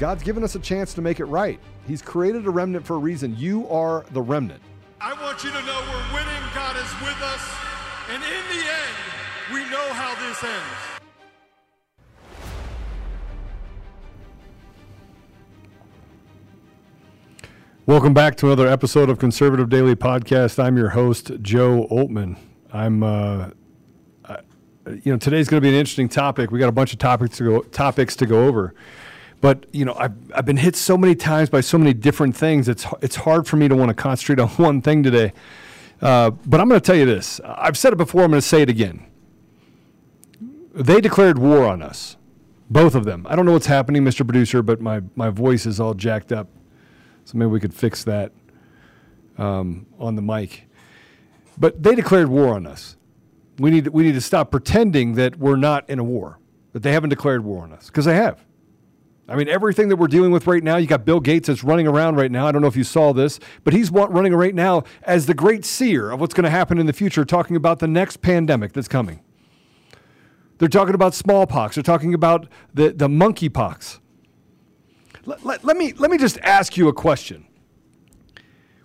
[0.00, 1.60] God's given us a chance to make it right.
[1.86, 3.36] He's created a remnant for a reason.
[3.38, 4.60] You are the remnant.
[5.00, 6.42] I want you to know we're winning.
[6.52, 7.54] God is with us.
[8.10, 8.96] And in the end,
[9.52, 11.00] we know how this ends.
[17.86, 20.58] Welcome back to another episode of Conservative Daily Podcast.
[20.58, 22.36] I'm your host, Joe Oltmann.
[22.72, 23.50] I'm, uh,
[24.24, 24.38] I,
[24.86, 26.50] you know, today's going to be an interesting topic.
[26.50, 28.74] We got a bunch of topics to go topics to go over,
[29.40, 32.68] but you know, I've I've been hit so many times by so many different things.
[32.68, 35.32] It's it's hard for me to want to concentrate on one thing today.
[36.00, 37.40] Uh, but I'm going to tell you this.
[37.44, 38.22] I've said it before.
[38.24, 39.06] I'm going to say it again.
[40.74, 42.16] They declared war on us,
[42.68, 43.26] both of them.
[43.30, 44.26] I don't know what's happening, Mr.
[44.26, 46.48] Producer, but my my voice is all jacked up.
[47.24, 48.32] So maybe we could fix that
[49.38, 50.68] um, on the mic.
[51.56, 52.96] But they declared war on us.
[53.58, 56.38] We need, we need to stop pretending that we're not in a war,
[56.72, 58.44] that they haven't declared war on us, because they have.
[59.26, 61.86] I mean, everything that we're dealing with right now, you got Bill Gates that's running
[61.86, 62.46] around right now.
[62.46, 65.64] I don't know if you saw this, but he's running right now as the great
[65.64, 68.88] seer of what's going to happen in the future, talking about the next pandemic that's
[68.88, 69.20] coming.
[70.58, 71.74] They're talking about smallpox.
[71.76, 73.98] They're talking about the, the monkeypox.
[75.24, 77.46] Let, let, let, me, let me just ask you a question.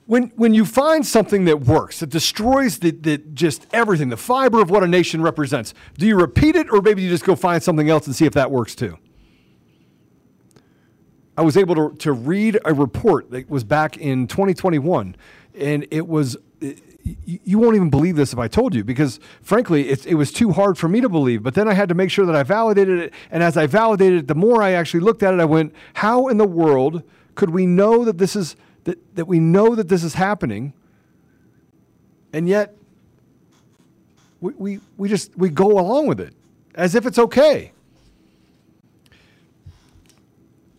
[0.06, 4.62] When, when you find something that works, that destroys the, the, just everything, the fiber
[4.62, 7.62] of what a nation represents, do you repeat it or maybe you just go find
[7.62, 8.98] something else and see if that works too?
[11.40, 15.16] I was able to, to read a report that was back in 2021,
[15.58, 16.36] and it was
[17.26, 20.52] you won't even believe this if I told you because frankly it, it was too
[20.52, 21.42] hard for me to believe.
[21.42, 23.14] But then I had to make sure that I validated it.
[23.32, 26.28] And as I validated it, the more I actually looked at it, I went, how
[26.28, 27.04] in the world
[27.36, 30.74] could we know that this is that, that we know that this is happening
[32.34, 32.76] and yet
[34.42, 36.34] we, we, we just we go along with it
[36.76, 37.72] as if it's okay.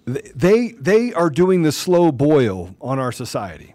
[0.06, 3.74] They, they are doing the slow boil on our society.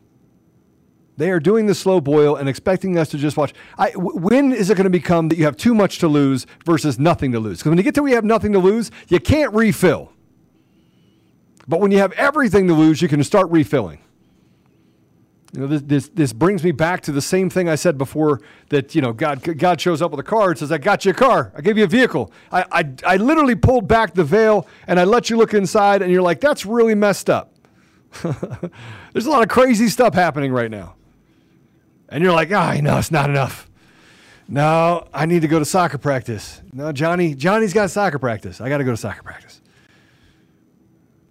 [1.17, 3.53] They are doing the slow boil and expecting us to just watch.
[3.77, 6.99] I, when is it going to become that you have too much to lose versus
[6.99, 7.59] nothing to lose?
[7.59, 10.11] Because when you get to you have nothing to lose, you can't refill.
[11.67, 13.99] But when you have everything to lose, you can start refilling.
[15.53, 18.41] You know, this, this, this brings me back to the same thing I said before
[18.69, 21.11] that, you know, God, God shows up with a car and says, I got you
[21.11, 21.53] a car.
[21.55, 22.31] I gave you a vehicle.
[22.51, 26.11] I, I, I literally pulled back the veil and I let you look inside and
[26.11, 27.53] you're like, that's really messed up.
[29.13, 30.95] There's a lot of crazy stuff happening right now
[32.09, 33.69] and you're like, oh, I know it's not enough.
[34.47, 36.61] No, I need to go to soccer practice.
[36.71, 38.61] No, Johnny, Johnny's got soccer practice.
[38.61, 39.61] I got to go to soccer practice.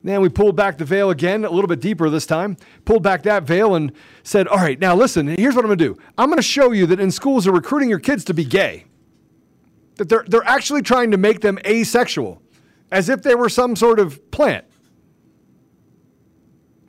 [0.04, 3.22] Then we pulled back the veil again, a little bit deeper this time, pulled back
[3.22, 3.90] that veil and
[4.22, 5.96] said, All right, now listen, here's what I'm to do.
[6.18, 8.84] I'm to show you that in schools are recruiting your kids to be gay,
[9.96, 12.42] that they're, they're actually trying to make them asexual,
[12.92, 14.66] as if they were some sort of plant.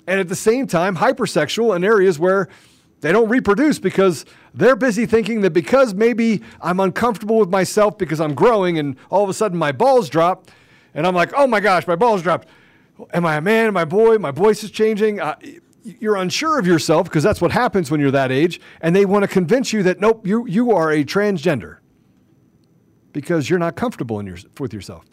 [0.06, 2.50] And at the same time, hypersexual in areas where
[3.00, 8.20] they don't reproduce because they're busy thinking that because maybe I'm uncomfortable with myself because
[8.20, 10.52] I'm growing and all of a sudden my balls drop
[10.94, 12.48] and I'm like, oh my gosh, my balls dropped.
[13.14, 13.68] Am I a man?
[13.68, 14.18] Am I a boy?
[14.18, 15.20] My voice is changing.
[15.20, 15.36] Uh,
[15.84, 18.60] you're unsure of yourself because that's what happens when you're that age.
[18.82, 21.78] And they want to convince you that, nope, you, you are a transgender
[23.14, 25.06] because you're not comfortable in your, with yourself.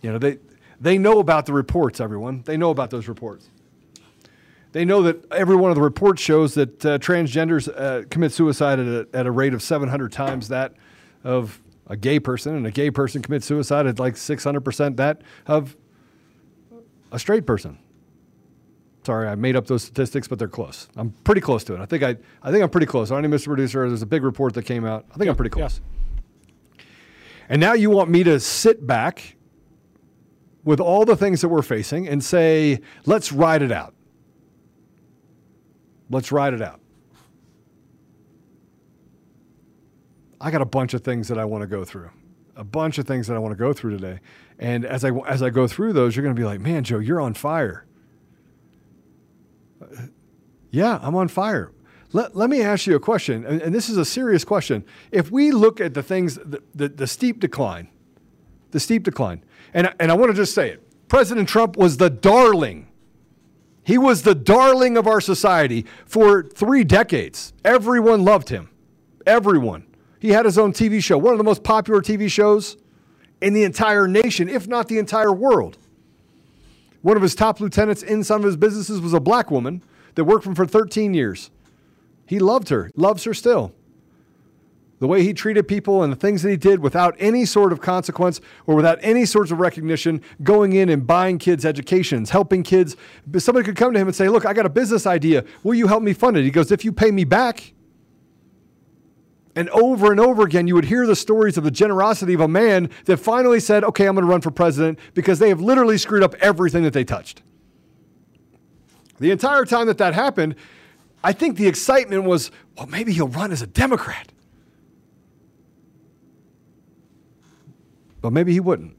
[0.00, 0.38] You know, they,
[0.80, 2.42] they know about the reports, everyone.
[2.44, 3.48] They know about those reports.
[4.72, 8.80] They know that every one of the reports shows that uh, transgenders uh, commit suicide
[8.80, 10.74] at a, at a rate of 700 times that
[11.22, 15.76] of a gay person, and a gay person commits suicide at like 600% that of
[17.10, 17.78] a straight person.
[19.04, 20.88] Sorry, I made up those statistics, but they're close.
[20.96, 21.80] I'm pretty close to it.
[21.80, 23.10] I think I, I think I'm pretty close.
[23.10, 23.46] I need Mr.
[23.46, 23.88] Producer.
[23.88, 25.06] There's a big report that came out.
[25.10, 25.80] I think yeah, I'm pretty close.
[25.80, 26.84] Yeah.
[27.48, 29.36] And now you want me to sit back
[30.64, 33.94] with all the things that we're facing and say, let's ride it out.
[36.08, 36.80] Let's ride it out.
[40.42, 42.10] I got a bunch of things that I want to go through,
[42.56, 44.18] a bunch of things that I want to go through today.
[44.58, 46.98] And as I as I go through those, you're going to be like, "Man, Joe,
[46.98, 47.86] you're on fire."
[49.80, 50.06] Uh,
[50.70, 51.70] yeah, I'm on fire.
[52.12, 54.84] Let, let me ask you a question, and, and this is a serious question.
[55.12, 57.88] If we look at the things, the, the, the steep decline,
[58.70, 59.42] the steep decline,
[59.72, 62.88] and, and I want to just say it President Trump was the darling.
[63.84, 67.52] He was the darling of our society for three decades.
[67.64, 68.70] Everyone loved him.
[69.26, 69.86] Everyone.
[70.22, 72.76] He had his own TV show, one of the most popular TV shows
[73.40, 75.78] in the entire nation, if not the entire world.
[77.00, 79.82] One of his top lieutenants in some of his businesses was a black woman
[80.14, 81.50] that worked for him for 13 years.
[82.24, 83.74] He loved her, loves her still.
[85.00, 87.80] The way he treated people and the things that he did without any sort of
[87.80, 92.94] consequence or without any sorts of recognition, going in and buying kids' educations, helping kids.
[93.38, 95.44] Somebody could come to him and say, Look, I got a business idea.
[95.64, 96.44] Will you help me fund it?
[96.44, 97.72] He goes, If you pay me back.
[99.54, 102.48] And over and over again, you would hear the stories of the generosity of a
[102.48, 105.98] man that finally said, Okay, I'm going to run for president because they have literally
[105.98, 107.42] screwed up everything that they touched.
[109.18, 110.56] The entire time that that happened,
[111.22, 114.32] I think the excitement was, well, maybe he'll run as a Democrat.
[118.20, 118.96] But maybe he wouldn't.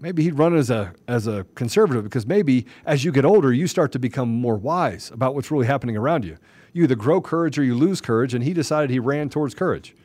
[0.00, 3.66] Maybe he'd run as a, as a conservative because maybe as you get older, you
[3.66, 6.36] start to become more wise about what's really happening around you.
[6.74, 9.96] You either grow courage or you lose courage, and he decided he ran towards courage.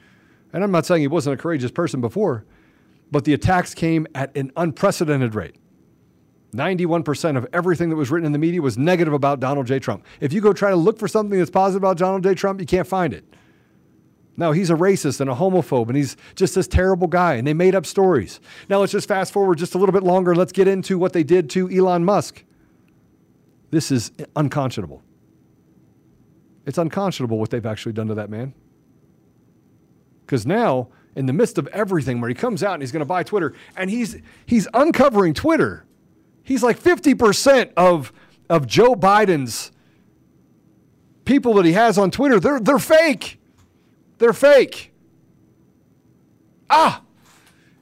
[0.54, 2.46] And I'm not saying he wasn't a courageous person before,
[3.12, 5.56] but the attacks came at an unprecedented rate.
[6.54, 9.80] 91% of everything that was written in the media was negative about Donald J.
[9.80, 10.06] Trump.
[10.20, 12.36] If you go try to look for something that's positive about Donald J.
[12.36, 13.26] Trump, you can't find it.
[14.38, 17.54] Now, he's a racist and a homophobe, and he's just this terrible guy, and they
[17.54, 18.40] made up stories.
[18.70, 20.36] Now, let's just fast forward just a little bit longer.
[20.36, 22.44] Let's get into what they did to Elon Musk.
[23.72, 25.04] This is unconscionable.
[26.70, 28.54] It's unconscionable what they've actually done to that man.
[30.26, 33.06] Because now, in the midst of everything, where he comes out and he's going to
[33.06, 35.86] buy Twitter, and he's, he's uncovering Twitter
[36.50, 38.12] He's like 50% of,
[38.50, 39.72] of Joe Biden's
[41.26, 43.40] people that he has on Twitter, they're, they're fake.
[44.18, 44.92] They're fake.
[46.70, 47.04] Ah,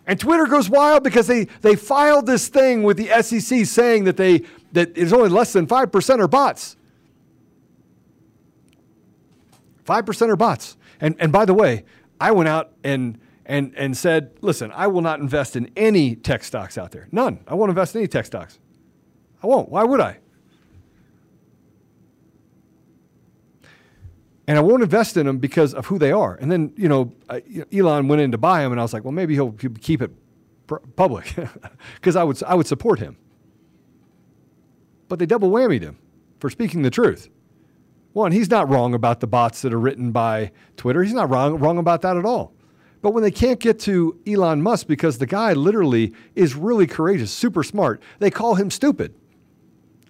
[0.06, 4.18] and Twitter goes wild because they, they filed this thing with the SEC saying that
[4.18, 4.44] they
[4.74, 6.77] that it's only less than 5% are bots.
[9.88, 10.78] 5% are bots.
[11.00, 11.86] And, and by the way,
[12.20, 16.44] I went out and and, and said, listen, I will not invest in any tech
[16.44, 17.08] stocks out there.
[17.14, 17.40] None.
[17.48, 18.60] I won't invest in any tech stocks.
[19.42, 19.70] I won't.
[19.70, 20.20] Why would I?
[24.48, 26.36] And I won't invest in them because of who they are.
[26.36, 27.14] And then, you know,
[27.74, 30.12] Elon went in to buy them, and I was like, well, maybe he'll keep it
[30.98, 31.34] public
[31.96, 33.18] because I would, I would support him.
[35.08, 35.98] But they double whammied him
[36.40, 37.30] for speaking the truth.
[38.18, 41.04] One, he's not wrong about the bots that are written by Twitter.
[41.04, 42.52] He's not wrong, wrong about that at all.
[43.04, 47.30] But when they can't get to Elon Musk because the guy literally is really courageous,
[47.30, 49.14] super smart, they call him stupid.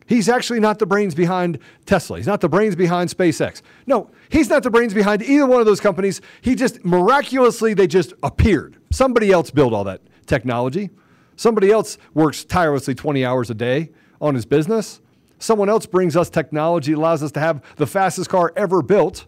[0.06, 2.16] He's actually not the brains behind Tesla.
[2.16, 3.62] He's not the brains behind SpaceX.
[3.88, 6.22] No, he's not the brains behind either one of those companies.
[6.40, 8.78] He just miraculously, they just appeared.
[8.90, 10.92] Somebody else built all that technology.
[11.36, 13.90] Somebody else works tirelessly 20 hours a day
[14.22, 15.02] on his business.
[15.40, 19.26] Someone else brings us technology, allows us to have the fastest car ever built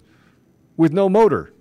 [0.76, 1.54] with no motor.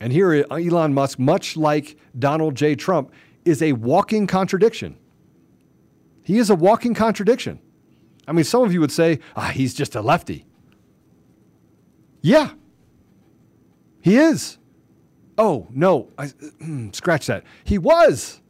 [0.00, 2.74] And here, Elon Musk, much like Donald J.
[2.74, 3.12] Trump,
[3.44, 4.96] is a walking contradiction.
[6.24, 7.60] He is a walking contradiction.
[8.26, 10.44] I mean, some of you would say, ah, he's just a lefty.
[12.20, 12.52] Yeah,
[14.00, 14.58] he is.
[15.38, 16.30] Oh, no, I,
[16.92, 17.44] scratch that.
[17.64, 18.41] He was.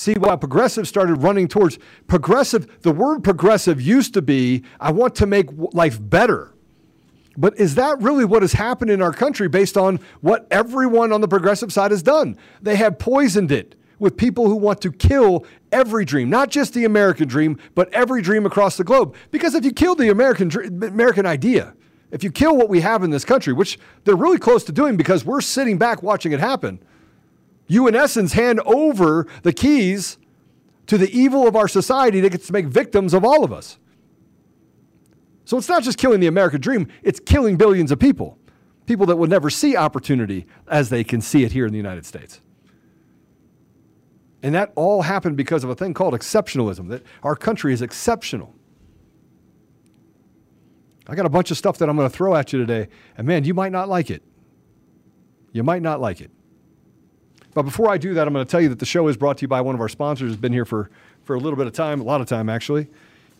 [0.00, 5.14] See, while progressive started running towards progressive, the word progressive used to be, I want
[5.16, 6.54] to make life better.
[7.36, 11.20] But is that really what has happened in our country based on what everyone on
[11.20, 12.38] the progressive side has done?
[12.62, 16.86] They have poisoned it with people who want to kill every dream, not just the
[16.86, 19.14] American dream, but every dream across the globe.
[19.30, 20.50] Because if you kill the American,
[20.82, 21.74] American idea,
[22.10, 24.96] if you kill what we have in this country, which they're really close to doing
[24.96, 26.80] because we're sitting back watching it happen,
[27.70, 30.18] you, in essence, hand over the keys
[30.88, 33.78] to the evil of our society that gets to make victims of all of us.
[35.44, 38.36] So it's not just killing the American dream, it's killing billions of people.
[38.86, 42.04] People that will never see opportunity as they can see it here in the United
[42.04, 42.40] States.
[44.42, 48.52] And that all happened because of a thing called exceptionalism, that our country is exceptional.
[51.06, 53.28] I got a bunch of stuff that I'm going to throw at you today, and
[53.28, 54.24] man, you might not like it.
[55.52, 56.32] You might not like it.
[57.54, 59.38] But before I do that, I'm going to tell you that the show is brought
[59.38, 60.90] to you by one of our sponsors who's been here for,
[61.24, 62.88] for a little bit of time, a lot of time actually.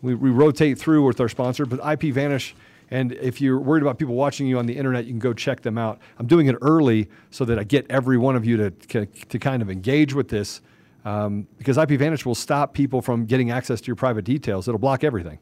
[0.02, 2.54] We, we rotate through with our sponsor, but IP Vanish.
[2.90, 5.60] And if you're worried about people watching you on the internet, you can go check
[5.60, 6.00] them out.
[6.18, 9.62] I'm doing it early so that I get every one of you to, to kind
[9.62, 10.60] of engage with this
[11.04, 14.68] um, because IP Vanish will stop people from getting access to your private details.
[14.68, 15.38] It'll block everything.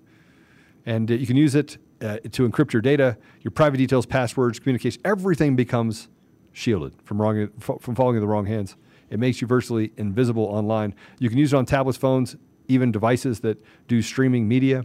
[0.86, 4.58] And uh, you can use it uh, to encrypt your data, your private details, passwords,
[4.58, 5.00] communication.
[5.04, 6.08] Everything becomes
[6.52, 8.76] shielded from, wrong, from falling in the wrong hands.
[9.10, 10.94] It makes you virtually invisible online.
[11.18, 12.36] You can use it on tablets, phones,
[12.68, 14.84] even devices that do streaming media.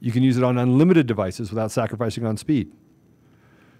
[0.00, 2.72] You can use it on unlimited devices without sacrificing on speed.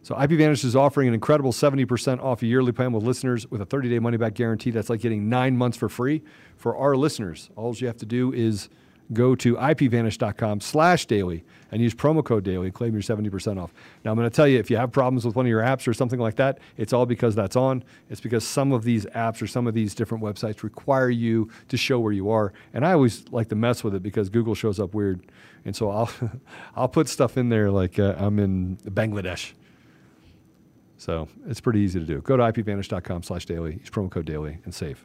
[0.03, 3.67] So IPVanish is offering an incredible 70% off a yearly plan with listeners with a
[3.67, 4.71] 30-day money-back guarantee.
[4.71, 6.23] That's like getting nine months for free
[6.57, 7.51] for our listeners.
[7.57, 8.69] All you have to do is
[9.13, 13.73] go to ipvanish.com slash daily and use promo code daily claim your 70% off.
[14.05, 15.89] Now, I'm going to tell you, if you have problems with one of your apps
[15.89, 17.85] or something like that, it's all because that's on.
[18.09, 21.77] It's because some of these apps or some of these different websites require you to
[21.77, 22.53] show where you are.
[22.73, 25.23] And I always like to mess with it because Google shows up weird.
[25.65, 26.11] And so I'll,
[26.77, 29.53] I'll put stuff in there like uh, I'm in Bangladesh
[30.99, 32.21] so it's pretty easy to do.
[32.21, 35.05] Go to ipvanish.com slash daily, use promo code daily, and save.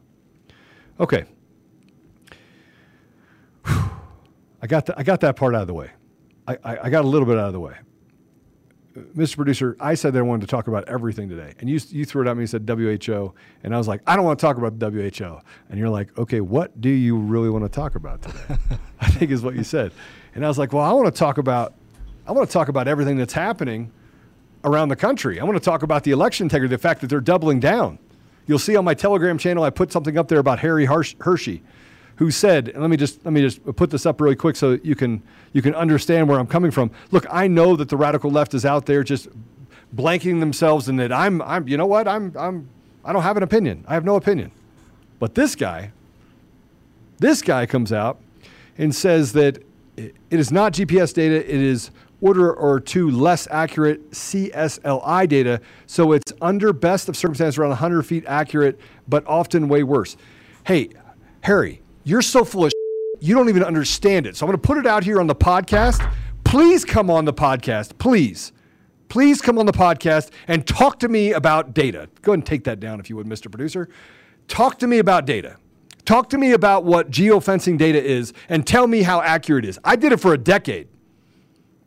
[1.00, 1.26] Okay.
[4.62, 5.90] I got, the, I got that part out of the way.
[6.48, 7.76] I, I, I, got a little bit out of the way.
[9.16, 9.38] Mr.
[9.38, 11.54] Producer, I said that I wanted to talk about everything today.
[11.60, 13.34] And you, you threw it at me and said WHO.
[13.64, 15.40] And I was like, I don't want to talk about the WHO.
[15.70, 18.58] And you're like, okay, what do you really want to talk about today?
[19.00, 19.92] I think is what you said.
[20.36, 21.74] And I was like, well, I want to talk about,
[22.28, 23.92] I want to talk about everything that's happening
[24.64, 25.40] around the country.
[25.40, 27.98] I want to talk about the election integrity, the fact that they're doubling down.
[28.46, 31.62] You'll see on my Telegram channel, I put something up there about Harri Hursti,
[32.22, 34.94] who said, let me just let me just put this up really quick so you
[34.94, 35.24] can
[35.54, 36.92] you can understand where I'm coming from.
[37.10, 39.28] Look, I know that the radical left is out there just
[39.96, 42.70] blanking themselves and that I'm I'm you know what I'm I'm
[43.04, 43.84] I don't have an opinion.
[43.88, 44.52] I have no opinion.
[45.18, 45.94] But this guy,
[47.18, 48.20] this guy comes out
[48.78, 49.58] and says that
[49.98, 51.38] it is not GPS data.
[51.38, 51.90] It is
[52.22, 58.04] order or two less accurate CSLI data, so it's under best of circumstances around 100
[58.04, 60.18] feet accurate, but often way worse.
[60.68, 60.90] Hey,
[61.42, 64.36] Harry, you're so full of shit, you don't even understand it.
[64.36, 66.12] So I'm going to put it out here on the podcast.
[66.44, 68.52] Please come on the podcast, please.
[69.10, 72.08] Please come on the podcast and talk to me about data.
[72.22, 73.52] Go ahead and take that down if you would, Mr.
[73.52, 73.90] Producer.
[74.48, 75.58] Talk to me about data.
[76.06, 79.80] Talk to me about what geofencing data is and tell me how accurate it is.
[79.84, 80.88] I did it for a decade.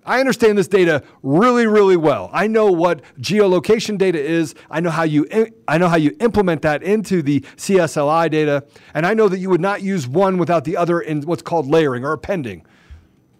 [0.07, 2.31] I understand this data really, really well.
[2.33, 4.55] I know what geolocation data is.
[4.71, 5.27] I know how you
[5.67, 9.49] I know how you implement that into the CSLI data, and I know that you
[9.49, 12.67] would not use one without the other in what's called layering or appending.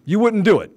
[0.05, 0.75] You wouldn't do it.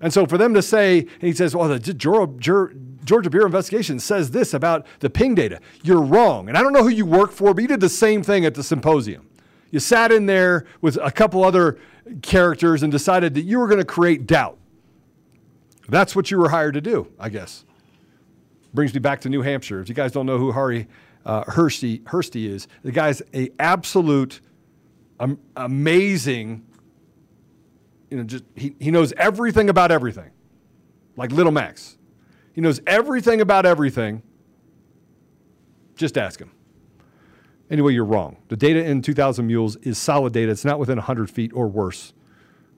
[0.00, 2.68] And so for them to say, and he says, well, the Georgia,
[3.04, 5.60] Bureau of Investigation says this about the ping data.
[5.82, 6.48] You're wrong.
[6.48, 8.54] And I don't know who you work for, but you did the same thing at
[8.54, 9.28] the symposium.
[9.70, 11.78] You sat in there with a couple other
[12.22, 14.56] characters and decided that you were going to create doubt.
[15.88, 17.64] That's what you were hired to do, I guess.
[18.74, 19.80] Brings me back to New Hampshire.
[19.80, 20.86] If you guys don't know who Harry
[21.24, 24.40] uh, is, the guy's a absolute
[25.18, 26.66] um, amazing.
[28.10, 30.30] You know, just he, he knows everything about everything,
[31.16, 31.96] like Little Max.
[32.52, 34.22] He knows everything about everything.
[35.96, 36.50] Just ask him.
[37.70, 38.36] Anyway, you're wrong.
[38.48, 40.50] The data in 2,000 Mules is solid data.
[40.50, 42.12] It's not within 100 feet or worse.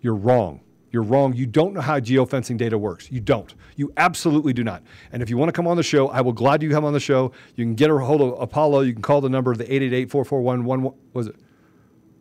[0.00, 0.60] You're wrong.
[0.92, 1.34] You're wrong.
[1.34, 3.10] You don't know how geofencing data works.
[3.10, 3.54] You don't.
[3.76, 4.82] You absolutely do not.
[5.12, 6.92] And if you want to come on the show, I will glad you come on
[6.92, 7.32] the show.
[7.54, 8.80] You can get a hold of Apollo.
[8.80, 11.36] You can call the number of the 888-441-11 was it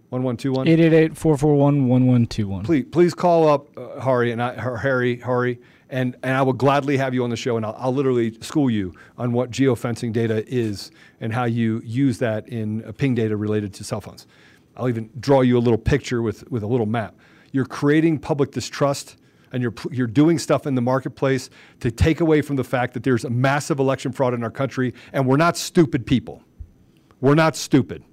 [0.09, 0.65] 1121?
[1.15, 2.63] 888-441-1121.
[2.63, 5.59] Please please call up uh, Hari and I, Harry Hari
[5.89, 8.71] and and I will gladly have you on the show and I'll, I'll literally school
[8.71, 13.73] you on what geofencing data is and how you use that in ping data related
[13.75, 14.25] to cell phones.
[14.75, 17.15] I'll even draw you a little picture with with a little map
[17.51, 19.15] you're creating public distrust
[19.51, 23.03] and you're, you're doing stuff in the marketplace to take away from the fact that
[23.03, 26.43] there's a massive election fraud in our country and we're not stupid people.
[27.21, 28.03] We're not stupid.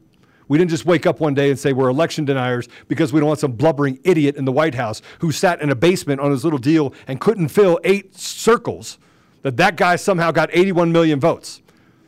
[0.48, 3.26] We didn't just wake up one day and say we're election deniers because we don't
[3.28, 6.44] want some blubbering idiot in the White House who sat in a basement on his
[6.44, 8.98] little deal and couldn't fill eight circles.
[9.42, 11.62] That that guy somehow got 81 million votes.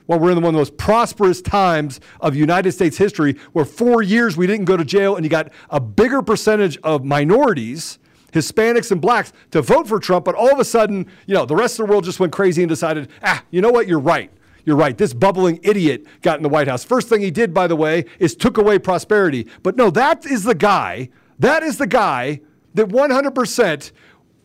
[0.09, 4.03] Well, we're in one of the most prosperous times of United States history where four
[4.03, 7.99] years we didn't go to jail and you got a bigger percentage of minorities,
[8.33, 10.25] Hispanics and blacks to vote for Trump.
[10.25, 12.63] But all of a sudden, you know, the rest of the world just went crazy
[12.63, 13.87] and decided, ah, you know what?
[13.87, 14.31] You're right.
[14.65, 14.97] You're right.
[14.97, 16.85] This bubbling idiot got in the White House.
[16.85, 19.47] First thing he did, by the way, is took away prosperity.
[19.63, 22.41] But no, that is the guy, that is the guy
[22.73, 23.93] that 100%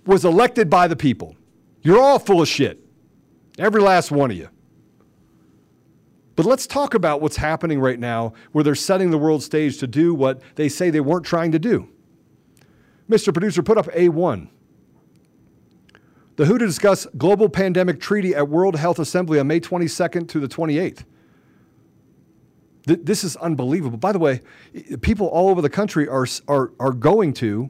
[0.06, 1.38] was elected by the people.
[1.82, 2.82] You're all full of shit.
[3.58, 4.50] Every last one of you.
[6.36, 9.88] But let's talk about what's happening right now where they're setting the world stage to
[9.88, 11.88] do what they say they weren't trying to do.
[13.10, 13.32] Mr.
[13.32, 14.48] Producer, put up A1.
[16.36, 20.40] The WHO to discuss global pandemic treaty at World Health Assembly on May 22nd to
[20.40, 21.04] the 28th.
[22.88, 23.98] Th- this is unbelievable.
[23.98, 24.42] By the way,
[25.02, 27.70] people all over the country are, are, are going to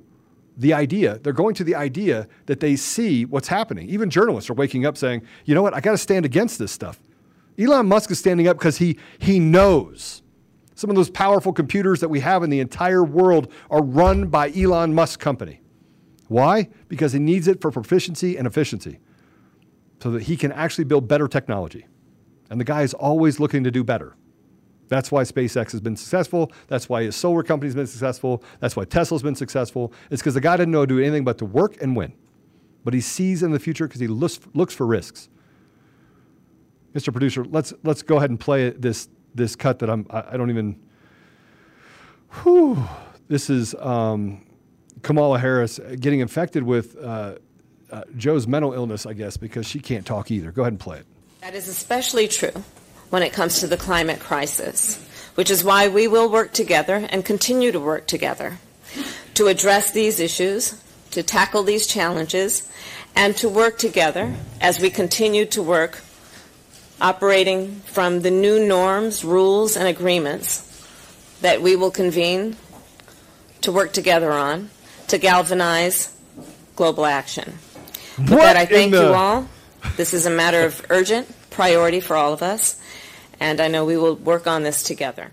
[0.56, 3.90] the idea, they're going to the idea that they see what's happening.
[3.90, 6.72] Even journalists are waking up saying, you know what, I got to stand against this
[6.72, 7.00] stuff.
[7.58, 10.24] Elon Musk is standing up because he, he knows
[10.76, 14.52] some of those powerful computers that we have in the entire world are run by
[14.52, 15.62] Elon Musk company.
[16.28, 16.70] Why?
[16.88, 19.00] Because he needs it for proficiency and efficiency
[20.02, 21.86] so that he can actually build better technology.
[22.50, 24.16] And the guy is always looking to do better.
[24.90, 26.52] That's why SpaceX has been successful.
[26.68, 28.44] That's why his solar company's been successful.
[28.60, 29.94] That's why Tesla's been successful.
[30.12, 32.14] It's because the guy didn't know to do anything but to work and win.
[32.84, 35.30] But he sees in the future because he looks, looks for risks.
[36.94, 37.12] Mr.
[37.12, 40.50] Producer, let's let's go ahead and play this this cut that I'm I, I don't
[40.50, 40.80] even.
[42.44, 42.84] Whew,
[43.28, 44.46] this is um,
[45.02, 47.36] Kamala Harris getting infected with uh,
[47.92, 50.52] uh, Joe's mental illness, I guess, because she can't talk either.
[50.52, 51.06] Go ahead and play it.
[51.42, 52.64] That is especially true
[53.10, 54.98] when it comes to the climate crisis,
[55.36, 58.58] which is why we will work together and continue to work together
[59.36, 60.82] to address these issues,
[61.12, 62.70] to tackle these challenges,
[63.16, 66.02] and to work together as we continue to work
[67.02, 70.70] operating from the new norms, rules, and agreements
[71.42, 72.56] that we will convene
[73.62, 74.70] to work together on
[75.08, 76.16] to galvanize
[76.76, 77.58] global action.
[78.18, 79.48] With that, I thank the- you all.
[79.98, 82.78] This is a matter of urgent priority for all of us
[83.40, 85.32] and I know we will work on this together.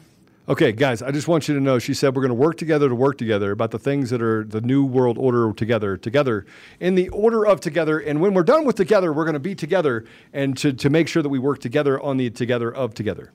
[0.50, 2.88] Okay, guys, I just want you to know she said we're going to work together
[2.88, 6.44] to work together about the things that are the new world order together, together
[6.80, 8.00] in the order of together.
[8.00, 11.06] And when we're done with together, we're going to be together and to, to make
[11.06, 13.32] sure that we work together on the together of together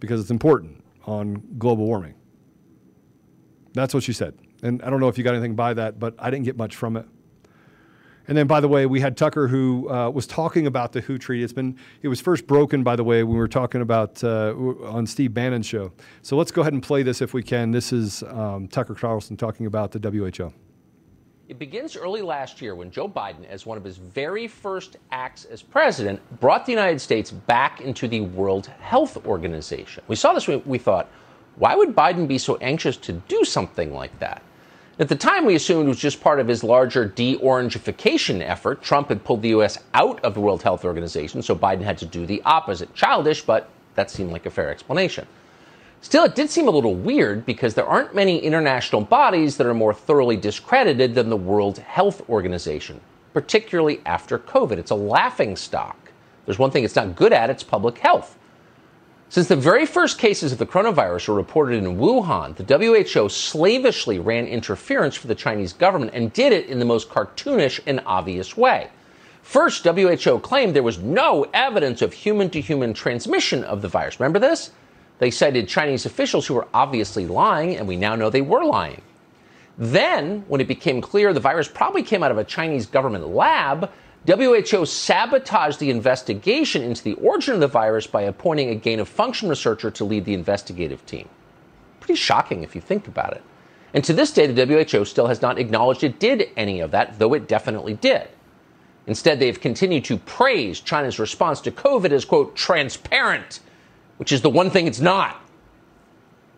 [0.00, 2.14] because it's important on global warming.
[3.72, 4.34] That's what she said.
[4.60, 6.74] And I don't know if you got anything by that, but I didn't get much
[6.74, 7.06] from it.
[8.30, 11.18] And then, by the way, we had Tucker who uh, was talking about the WHO
[11.18, 11.42] treaty.
[11.42, 14.54] It's been it was first broken, by the way, when we were talking about uh,
[14.84, 15.90] on Steve Bannon's show.
[16.22, 17.72] So let's go ahead and play this if we can.
[17.72, 20.52] This is um, Tucker Carlson talking about the WHO.
[21.48, 25.44] It begins early last year when Joe Biden, as one of his very first acts
[25.46, 30.04] as president, brought the United States back into the World Health Organization.
[30.06, 31.08] We saw this, we thought,
[31.56, 34.40] why would Biden be so anxious to do something like that?
[35.00, 38.82] At the time, we assumed it was just part of his larger de orangification effort.
[38.82, 39.78] Trump had pulled the U.S.
[39.94, 42.94] out of the World Health Organization, so Biden had to do the opposite.
[42.94, 45.26] Childish, but that seemed like a fair explanation.
[46.02, 49.72] Still, it did seem a little weird because there aren't many international bodies that are
[49.72, 53.00] more thoroughly discredited than the World Health Organization,
[53.32, 54.76] particularly after COVID.
[54.76, 56.12] It's a laughing stock.
[56.44, 58.36] There's one thing it's not good at, it's public health.
[59.30, 64.18] Since the very first cases of the coronavirus were reported in Wuhan, the WHO slavishly
[64.18, 68.56] ran interference for the Chinese government and did it in the most cartoonish and obvious
[68.56, 68.88] way.
[69.40, 74.18] First, WHO claimed there was no evidence of human to human transmission of the virus.
[74.18, 74.72] Remember this?
[75.20, 79.00] They cited Chinese officials who were obviously lying, and we now know they were lying.
[79.78, 83.92] Then, when it became clear the virus probably came out of a Chinese government lab,
[84.26, 89.08] WHO sabotaged the investigation into the origin of the virus by appointing a gain of
[89.08, 91.28] function researcher to lead the investigative team.
[92.00, 93.42] Pretty shocking if you think about it.
[93.94, 97.18] And to this day, the WHO still has not acknowledged it did any of that,
[97.18, 98.28] though it definitely did.
[99.06, 103.60] Instead, they've continued to praise China's response to COVID as, quote, transparent,
[104.18, 105.40] which is the one thing it's not.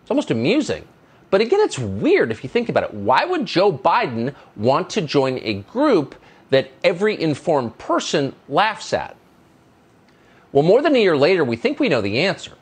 [0.02, 0.86] It's almost amusing.
[1.30, 2.92] But again, it's weird if you think about it.
[2.92, 6.14] Why would Joe Biden want to join a group
[6.52, 9.16] that every informed person laughs at?
[10.52, 12.52] Well, more than a year later, we think we know the answer.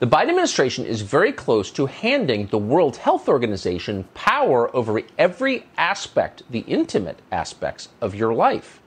[0.00, 5.64] The Biden administration is very close to handing the World Health Organization power over every
[5.78, 8.80] aspect, the intimate aspects of your life.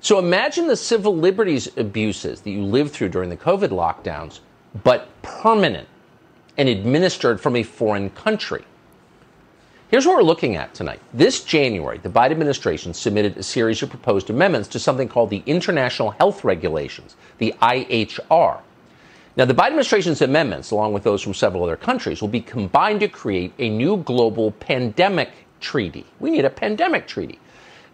[0.00, 4.38] So imagine the civil liberties abuses that you lived through during the COVID lockdowns,
[4.84, 5.88] but permanent
[6.56, 8.64] and administered from a foreign country.
[9.94, 10.98] Here's what we're looking at tonight.
[11.12, 15.44] This January, the Biden administration submitted a series of proposed amendments to something called the
[15.46, 18.58] International Health Regulations, the IHR.
[19.36, 22.98] Now, the Biden administration's amendments, along with those from several other countries, will be combined
[22.98, 25.30] to create a new global pandemic
[25.60, 26.04] treaty.
[26.18, 27.38] We need a pandemic treaty.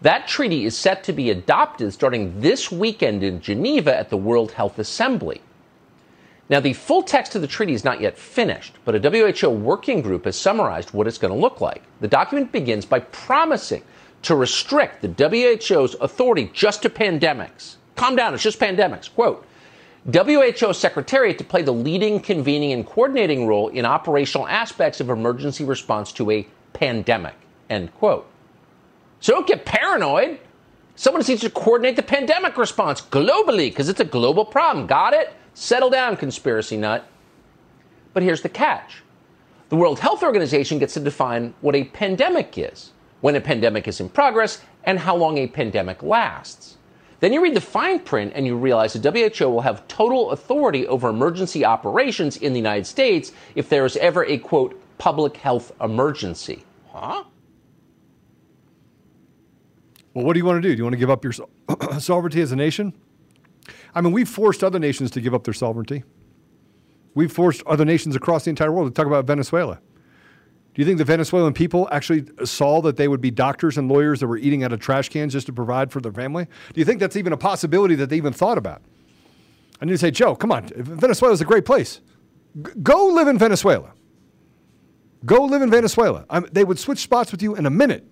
[0.01, 4.53] That treaty is set to be adopted starting this weekend in Geneva at the World
[4.53, 5.39] Health Assembly.
[6.51, 10.01] Now, the full text of the treaty is not yet finished, but a WHO working
[10.01, 11.81] group has summarized what it's going to look like.
[12.01, 13.83] The document begins by promising
[14.23, 17.77] to restrict the WHO's authority just to pandemics.
[17.95, 19.09] Calm down, it's just pandemics.
[19.09, 19.45] Quote,
[20.11, 25.63] WHO Secretariat to play the leading, convening, and coordinating role in operational aspects of emergency
[25.63, 27.35] response to a pandemic.
[27.69, 28.27] End quote.
[29.21, 30.37] So don't get paranoid.
[30.97, 34.85] Someone needs to coordinate the pandemic response globally because it's a global problem.
[34.85, 35.33] Got it?
[35.53, 37.07] Settle down, conspiracy nut.
[38.13, 39.03] But here's the catch
[39.69, 44.01] the World Health Organization gets to define what a pandemic is, when a pandemic is
[44.01, 46.77] in progress, and how long a pandemic lasts.
[47.21, 50.87] Then you read the fine print and you realize the WHO will have total authority
[50.87, 55.71] over emergency operations in the United States if there is ever a quote public health
[55.79, 56.65] emergency.
[56.91, 57.23] Huh?
[60.13, 60.75] Well, what do you want to do?
[60.75, 61.33] Do you want to give up your
[61.99, 62.93] sovereignty as a nation?
[63.93, 66.03] I mean, we've forced other nations to give up their sovereignty.
[67.13, 69.79] We've forced other nations across the entire world to talk about Venezuela.
[70.73, 74.21] Do you think the Venezuelan people actually saw that they would be doctors and lawyers
[74.21, 76.45] that were eating out of trash cans just to provide for their family?
[76.73, 78.81] Do you think that's even a possibility that they even thought about?
[79.81, 80.67] I need to say, Joe, come on.
[80.67, 81.99] Venezuela is a great place.
[82.55, 83.91] G- go live in Venezuela.
[85.25, 86.25] Go live in Venezuela.
[86.29, 88.05] I'm, they would switch spots with you in a minute.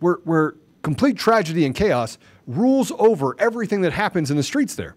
[0.00, 4.96] Where complete tragedy and chaos rules over everything that happens in the streets there.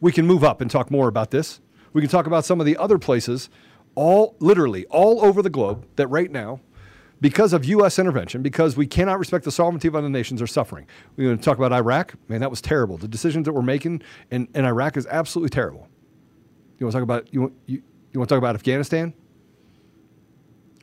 [0.00, 1.60] We can move up and talk more about this.
[1.92, 3.48] We can talk about some of the other places,
[3.94, 6.60] all literally all over the globe, that right now,
[7.20, 7.98] because of U.S.
[8.00, 10.88] intervention, because we cannot respect the sovereignty of other nations, are suffering.
[11.16, 12.14] We're going to talk about Iraq.
[12.26, 12.96] Man, that was terrible.
[12.98, 14.02] The decisions that we're making
[14.32, 15.88] in, in Iraq is absolutely terrible.
[16.78, 19.14] You want to talk about you want, you, you want to talk about Afghanistan?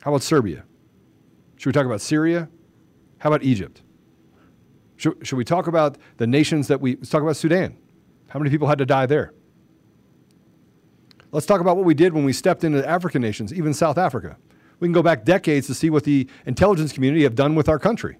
[0.00, 0.64] How about Serbia?
[1.56, 2.48] Should we talk about Syria?
[3.18, 3.82] How about Egypt?
[5.00, 7.74] Should, should we talk about the nations that we let's talk about Sudan?
[8.28, 9.32] How many people had to die there?
[11.32, 13.96] Let's talk about what we did when we stepped into the African nations, even South
[13.96, 14.36] Africa.
[14.78, 17.78] We can go back decades to see what the intelligence community have done with our
[17.78, 18.18] country.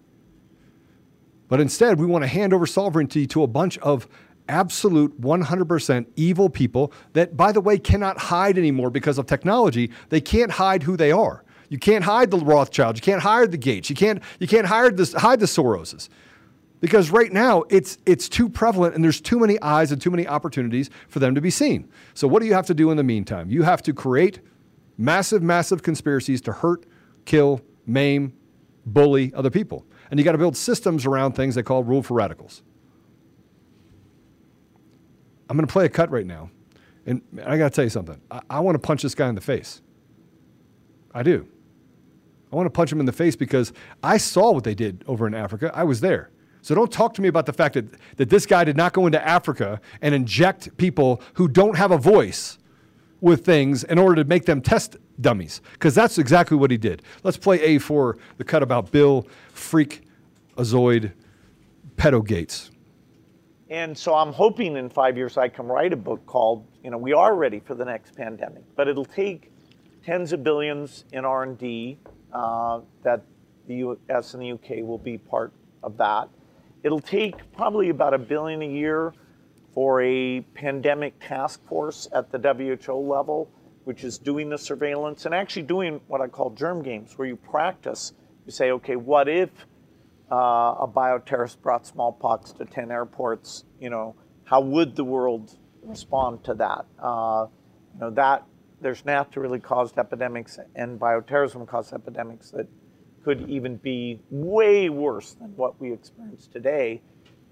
[1.49, 4.09] But instead, we want to hand over sovereignty to a bunch of
[4.49, 9.91] absolute 100% evil people that, by the way, cannot hide anymore because of technology.
[10.09, 11.45] They can't hide who they are.
[11.69, 12.99] You can't hide the Rothschilds.
[12.99, 13.91] You can't hide the Gates.
[13.91, 16.09] You can't, you can't hide, the, hide the Soroses.
[16.81, 20.27] Because right now it's it's too prevalent and there's too many eyes and too many
[20.27, 21.89] opportunities for them to be seen.
[22.15, 23.51] So what do you have to do in the meantime?
[23.51, 24.41] You have to create
[24.97, 26.87] massive, massive conspiracies to hurt,
[27.27, 28.33] kill, maim,
[28.87, 29.85] bully other people.
[30.11, 32.63] And you got to build systems around things they call rule for radicals.
[35.49, 36.51] I'm going to play a cut right now.
[37.07, 38.21] And I got to tell you something.
[38.31, 39.83] I, I want to punch this guy in the face.
[41.13, 41.47] I do.
[42.53, 45.27] I want to punch him in the face because I saw what they did over
[45.27, 45.71] in Africa.
[45.75, 46.31] I was there.
[46.63, 49.07] So don't talk to me about the fact that, that this guy did not go
[49.07, 52.59] into Africa and inject people who don't have a voice
[53.21, 57.03] with things in order to make them test dummies, because that's exactly what he did.
[57.23, 60.03] Let's play A for the cut about Bill Freak
[60.57, 61.13] Azoid
[61.97, 62.71] Pedo Gates.
[63.69, 66.99] And so I'm hoping in five years I can write a book called, you know,
[66.99, 69.53] we are ready for the next pandemic, but it'll take
[70.05, 71.99] tens of billions in R&D
[72.33, 73.23] uh, that
[73.69, 74.35] the U.S.
[74.35, 76.29] and the UK will be part of that.
[76.83, 79.13] It'll take probably about a billion a year
[79.75, 83.51] for a pandemic task force at the WHO level,
[83.85, 87.37] which is doing the surveillance and actually doing what I call germ games, where you
[87.37, 88.13] practice.
[88.47, 89.51] You say, okay, what if
[90.31, 90.35] uh,
[90.81, 93.65] a bioterrorist brought smallpox to 10 airports?
[93.79, 96.87] You know, how would the world respond to that?
[96.99, 97.47] Uh,
[97.95, 98.45] you know, that
[98.81, 102.67] there's naturally caused epidemics and bioterrorism caused epidemics that
[103.25, 107.03] could even be way worse than what we experience today.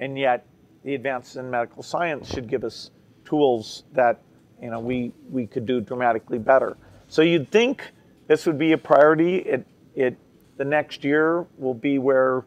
[0.00, 0.46] And yet,
[0.84, 2.90] the advances in medical science should give us
[3.24, 4.22] tools that
[4.62, 6.76] you know we we could do dramatically better.
[7.08, 7.82] So you'd think
[8.26, 9.36] this would be a priority.
[9.36, 10.16] It it
[10.56, 12.44] the next year will be where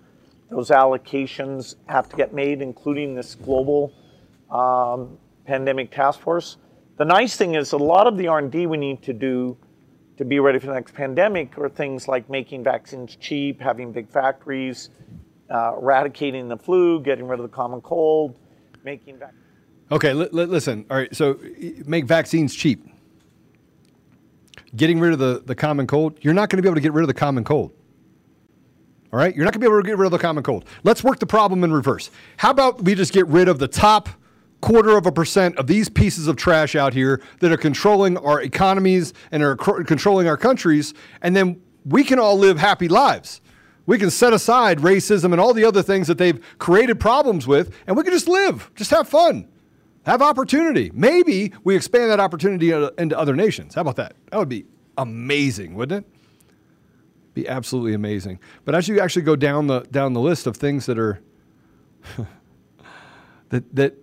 [0.50, 3.94] those allocations have to get made, including this global
[4.50, 6.58] um, pandemic task force.
[6.98, 9.58] The nice thing is a lot of the R&D we need to do
[10.22, 14.08] to be ready for the next pandemic are things like making vaccines cheap, having big
[14.08, 14.90] factories,
[15.50, 18.38] uh, eradicating the flu, getting rid of the common cold,
[18.84, 19.42] making vaccines.
[19.92, 20.86] Okay, li- li- listen.
[20.92, 21.40] All right, so
[21.88, 22.88] make vaccines cheap.
[24.76, 26.94] Getting rid of the, the common cold, you're not going to be able to get
[26.94, 27.74] rid of the common cold.
[29.12, 30.66] All right, you're not going to be able to get rid of the common cold.
[30.84, 32.12] Let's work the problem in reverse.
[32.38, 34.08] How about we just get rid of the top
[34.62, 38.42] quarter of a percent of these pieces of trash out here that are controlling our
[38.42, 43.42] economies and are cr- controlling our countries, and then we can all live happy lives.
[43.86, 47.76] We can set aside racism and all the other things that they've created problems with,
[47.88, 49.48] and we can just live, just have fun,
[50.06, 50.92] have opportunity.
[50.94, 53.76] Maybe we expand that opportunity into other nations.
[53.76, 54.16] How about that?
[54.30, 54.66] That would be
[54.98, 56.12] amazing, wouldn't it?
[57.34, 58.40] Be absolutely amazing.
[58.66, 61.22] But as you actually go down the down the list of things that are
[63.52, 63.96] that that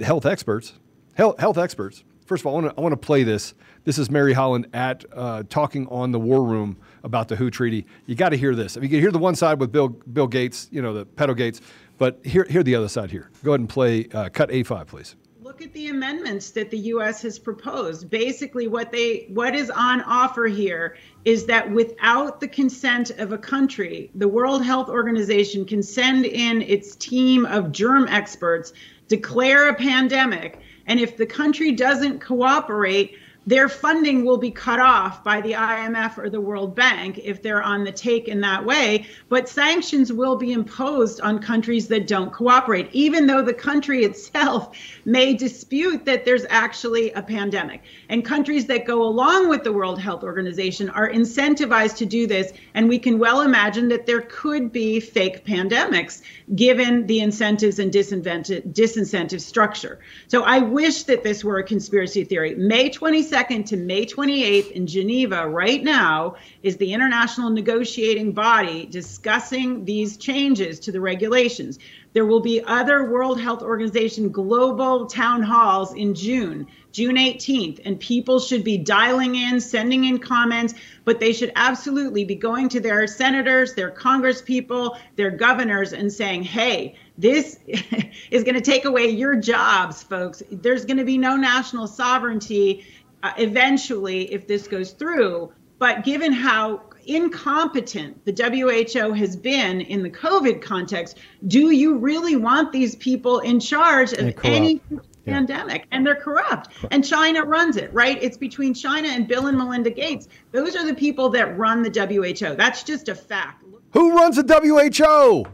[0.00, 0.74] health experts,
[1.14, 3.54] health, health experts First of all, I want to I want to play this.
[3.82, 7.86] This is Mary Holland at uh, talking on the War Room about the WHO treaty.
[8.06, 8.76] You got to hear this.
[8.76, 11.06] I mean, you can hear the one side with Bill Bill Gates, you know, the
[11.06, 11.60] pedo Gates,
[11.98, 13.32] but hear hear the other side here.
[13.42, 15.16] Go ahead and play uh, cut A5, please.
[15.50, 17.22] Look at the amendments that the U.S.
[17.22, 18.08] has proposed.
[18.08, 23.36] Basically, what they what is on offer here is that without the consent of a
[23.36, 28.72] country, the World Health Organization can send in its team of germ experts,
[29.08, 35.24] declare a pandemic, and if the country doesn't cooperate, their funding will be cut off
[35.24, 39.06] by the IMF or the World Bank if they're on the take in that way.
[39.30, 44.76] But sanctions will be imposed on countries that don't cooperate, even though the country itself
[45.06, 47.82] may dispute that there's actually a pandemic.
[48.10, 52.52] And countries that go along with the World Health Organization are incentivized to do this.
[52.74, 56.20] And we can well imagine that there could be fake pandemics
[56.54, 59.98] given the incentives and disincentive structure.
[60.28, 62.54] So I wish that this were a conspiracy theory.
[62.54, 68.86] May 22nd 22nd to May 28th in Geneva, right now, is the international negotiating body
[68.86, 71.78] discussing these changes to the regulations.
[72.12, 78.00] There will be other World Health Organization global town halls in June, June 18th, and
[78.00, 82.80] people should be dialing in, sending in comments, but they should absolutely be going to
[82.80, 87.60] their senators, their congresspeople, their governors, and saying, hey, this
[88.30, 90.42] is going to take away your jobs, folks.
[90.50, 92.84] There's going to be no national sovereignty
[93.22, 95.52] uh, eventually if this goes through.
[95.78, 102.36] But given how incompetent the WHO has been in the COVID context, do you really
[102.36, 104.80] want these people in charge of any
[105.24, 105.86] pandemic?
[105.90, 106.68] And they're corrupt.
[106.90, 108.22] And China runs it, right?
[108.22, 110.28] It's between China and Bill and Melinda Gates.
[110.52, 112.56] Those are the people that run the WHO.
[112.56, 113.64] That's just a fact.
[113.92, 115.46] Who runs the WHO?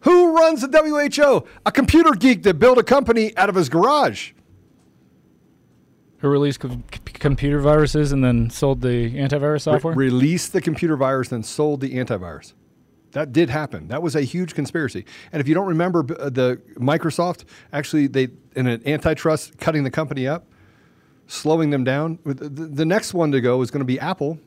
[0.00, 1.46] Who runs the WHO?
[1.66, 4.33] A computer geek that built a company out of his garage
[6.24, 6.80] who released co-
[7.12, 9.94] computer viruses and then sold the antivirus software?
[9.94, 12.54] Re- released the computer virus, then sold the antivirus.
[13.12, 13.88] That did happen.
[13.88, 15.04] That was a huge conspiracy.
[15.32, 19.90] And if you don't remember, uh, the Microsoft actually they in an antitrust cutting the
[19.90, 20.46] company up,
[21.26, 22.18] slowing them down.
[22.24, 24.38] The, the next one to go is going to be Apple.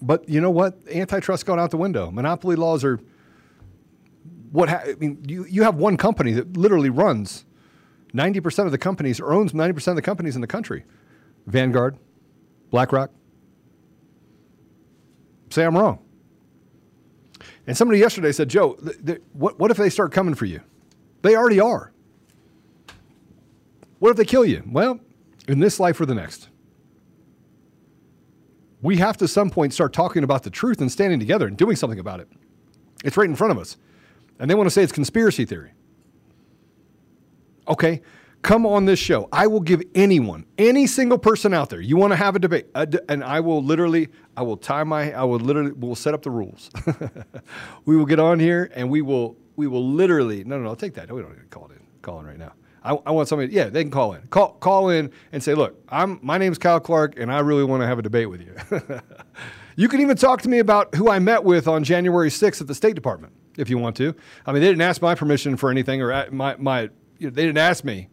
[0.00, 0.78] But you know what?
[0.90, 2.10] Antitrust gone out the window.
[2.10, 3.00] Monopoly laws are
[4.50, 5.22] what ha- I mean.
[5.28, 7.44] You you have one company that literally runs
[8.16, 10.84] 90% of the companies, or owns 90% of the companies in the country.
[11.46, 11.98] Vanguard,
[12.70, 13.10] BlackRock.
[15.50, 16.00] Say I'm wrong.
[17.66, 20.60] And somebody yesterday said, Joe, th- th- what, what if they start coming for you?
[21.22, 21.92] They already are.
[23.98, 24.62] What if they kill you?
[24.66, 25.00] Well,
[25.48, 26.48] in this life or the next.
[28.82, 31.76] We have to some point start talking about the truth and standing together and doing
[31.76, 32.28] something about it.
[33.04, 33.76] It's right in front of us.
[34.38, 35.72] And they want to say it's conspiracy theory.
[37.68, 38.02] Okay,
[38.42, 39.28] come on this show.
[39.32, 42.66] I will give anyone, any single person out there, you want to have a debate,
[43.08, 46.30] and I will literally, I will tie my, I will literally, we'll set up the
[46.30, 46.70] rules.
[47.84, 50.94] we will get on here and we will, we will literally, no, no, no, take
[50.94, 51.10] that.
[51.10, 52.52] We don't need to call it in, call in right now.
[52.84, 54.22] I, I, want somebody, yeah, they can call in.
[54.28, 57.82] Call, call in and say, look, I'm, my name's Kyle Clark and I really want
[57.82, 58.54] to have a debate with you.
[59.76, 62.68] you can even talk to me about who I met with on January 6th at
[62.68, 64.14] the State Department if you want to.
[64.46, 67.44] I mean, they didn't ask my permission for anything or my, my you know, they
[67.44, 68.08] didn't ask me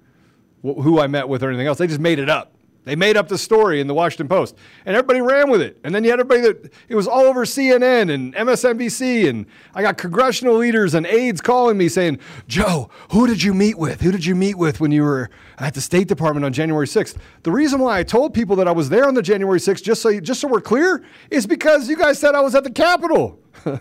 [0.61, 1.77] wh- who I met with or anything else.
[1.77, 2.53] They just made it up.
[2.85, 5.79] They made up the story in the Washington Post, and everybody ran with it.
[5.85, 9.81] And then you had everybody that it was all over CNN and MSNBC, and I
[9.81, 14.01] got congressional leaders and aides calling me saying, "Joe, who did you meet with?
[14.01, 17.15] Who did you meet with when you were at the State Department on January 6th?"
[17.43, 20.01] The reason why I told people that I was there on the January 6th, just
[20.01, 22.71] so you, just so we're clear, is because you guys said I was at the
[22.71, 23.39] Capitol.
[23.65, 23.79] and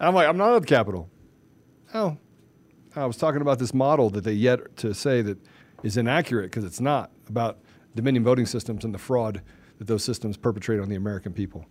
[0.00, 1.08] I'm like, I'm not at the Capitol.
[1.94, 2.16] Oh,
[2.94, 5.38] I was talking about this model that they yet to say that
[5.82, 7.58] is inaccurate because it's not about
[7.94, 9.42] Dominion voting systems and the fraud
[9.78, 11.66] that those systems perpetrate on the American people.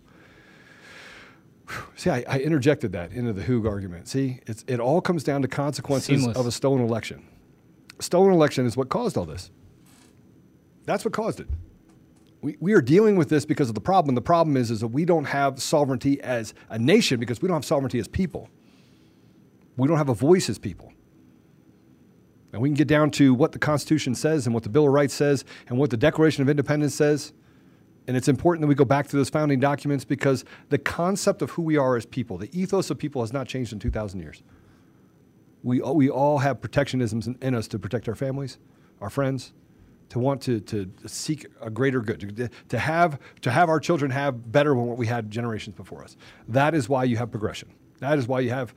[1.96, 4.08] See, I, I interjected that into the Hoog argument.
[4.08, 6.36] See, it all comes down to consequences Seamless.
[6.36, 7.24] of a stolen election.
[7.98, 9.50] A stolen election is what caused all this.
[10.84, 11.48] That's what caused it.
[12.42, 14.16] We, we are dealing with this because of the problem.
[14.16, 17.54] The problem is, is that we don't have sovereignty as a nation because we don't
[17.56, 18.48] have sovereignty as people.
[19.76, 20.92] We don't have a voice as people.
[22.52, 24.92] And we can get down to what the Constitution says and what the Bill of
[24.92, 27.32] Rights says and what the Declaration of Independence says.
[28.06, 31.50] And it's important that we go back to those founding documents because the concept of
[31.50, 34.42] who we are as people, the ethos of people has not changed in 2,000 years.
[35.62, 38.58] We, we all have protectionisms in, in us to protect our families,
[39.00, 39.52] our friends,
[40.08, 44.10] to want to, to seek a greater good, to, to, have, to have our children
[44.10, 46.16] have better than what we had generations before us.
[46.48, 47.70] That is why you have progression.
[48.00, 48.74] That is why you have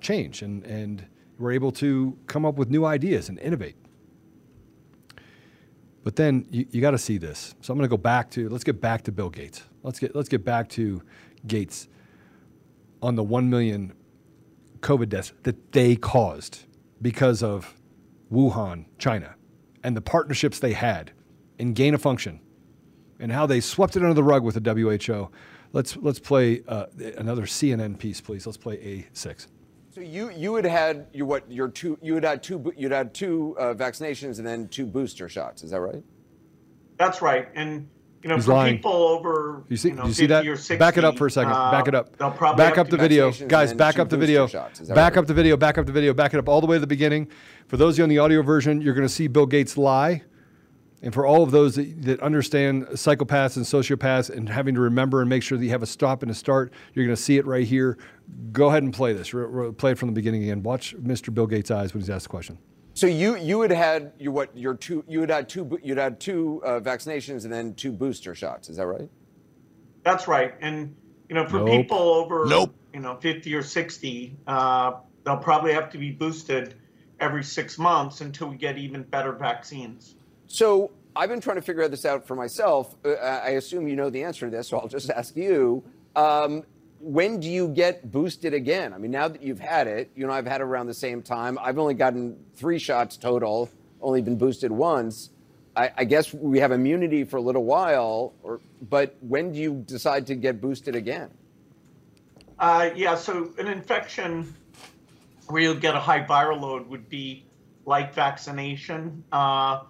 [0.00, 0.42] change.
[0.42, 1.04] And, and
[1.38, 3.76] we're able to come up with new ideas and innovate.
[6.04, 7.54] But then you, you got to see this.
[7.60, 9.62] So I'm going to go back to let's get back to Bill Gates.
[9.82, 11.02] Let's get let's get back to
[11.46, 11.88] Gates
[13.00, 13.92] on the 1 million
[14.80, 16.64] COVID deaths that they caused
[17.00, 17.74] because of
[18.32, 19.34] Wuhan, China,
[19.82, 21.12] and the partnerships they had
[21.58, 22.40] in gain of function
[23.20, 25.30] and how they swept it under the rug with the WHO.
[25.72, 28.46] Let's let's play uh, another CNN piece, please.
[28.46, 29.46] Let's play A6.
[29.94, 33.12] So you you had had your what your two you had had two you'd had
[33.12, 35.62] two uh, vaccinations and then two booster shots.
[35.62, 36.02] Is that right?
[36.96, 37.48] That's right.
[37.54, 37.88] And
[38.22, 38.76] you know, He's for lying.
[38.76, 40.46] people over You see, you know, you see 50 that?
[40.46, 41.52] or 60, back it up for a second.
[41.52, 42.16] uh, back it up.
[42.16, 43.74] They'll probably back up the video, guys.
[43.74, 44.46] Back up the video.
[44.46, 44.80] shots.
[44.80, 45.20] Is that Back right?
[45.22, 45.56] up the video.
[45.58, 46.14] Back up the video.
[46.14, 47.28] Back it up all the way to the beginning.
[47.66, 50.22] For those of you on the audio version, you're going to see Bill Gates lie.
[51.02, 55.20] And for all of those that, that understand psychopaths and sociopaths and having to remember
[55.20, 57.38] and make sure that you have a stop and a start, you're going to see
[57.38, 57.98] it right here.
[58.52, 59.34] Go ahead and play this.
[59.34, 60.62] Re- re- play it from the beginning again.
[60.62, 61.34] Watch Mr.
[61.34, 62.56] Bill Gates' eyes when he's asked the question.
[62.94, 66.20] So you you had had your what your two you had had two you'd had
[66.20, 68.68] two uh, vaccinations and then two booster shots.
[68.68, 69.08] Is that right?
[70.04, 70.54] That's right.
[70.60, 70.94] And
[71.30, 71.68] you know, for Nope.
[71.68, 72.74] people over Nope.
[72.92, 74.92] you know 50 or 60, uh,
[75.24, 76.74] they'll probably have to be boosted
[77.18, 80.14] every six months until we get even better vaccines.
[80.52, 82.94] So I've been trying to figure this out for myself.
[83.02, 85.82] Uh, I assume you know the answer to this, so I'll just ask you.
[86.14, 86.64] Um,
[87.00, 88.92] when do you get boosted again?
[88.92, 91.22] I mean, now that you've had it, you know, I've had it around the same
[91.22, 91.58] time.
[91.58, 93.70] I've only gotten three shots total,
[94.02, 95.30] only been boosted once.
[95.74, 98.60] I, I guess we have immunity for a little while, or,
[98.90, 101.30] but when do you decide to get boosted again?
[102.58, 104.54] Uh, yeah, so an infection
[105.46, 107.42] where you'll get a high viral load would be
[107.86, 109.24] like vaccination.
[109.32, 109.80] Uh,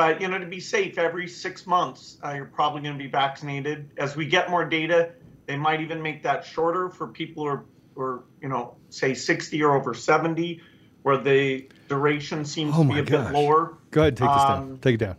[0.00, 3.10] but, you know, to be safe, every six months, uh, you're probably going to be
[3.10, 3.90] vaccinated.
[3.98, 5.10] As we get more data,
[5.44, 9.12] they might even make that shorter for people who are, who are you know, say
[9.12, 10.62] 60 or over 70,
[11.02, 13.26] where the duration seems Oh to be a gosh.
[13.26, 13.76] bit lower.
[13.90, 14.58] Go ahead, take this down.
[14.58, 15.16] Um, Take it down.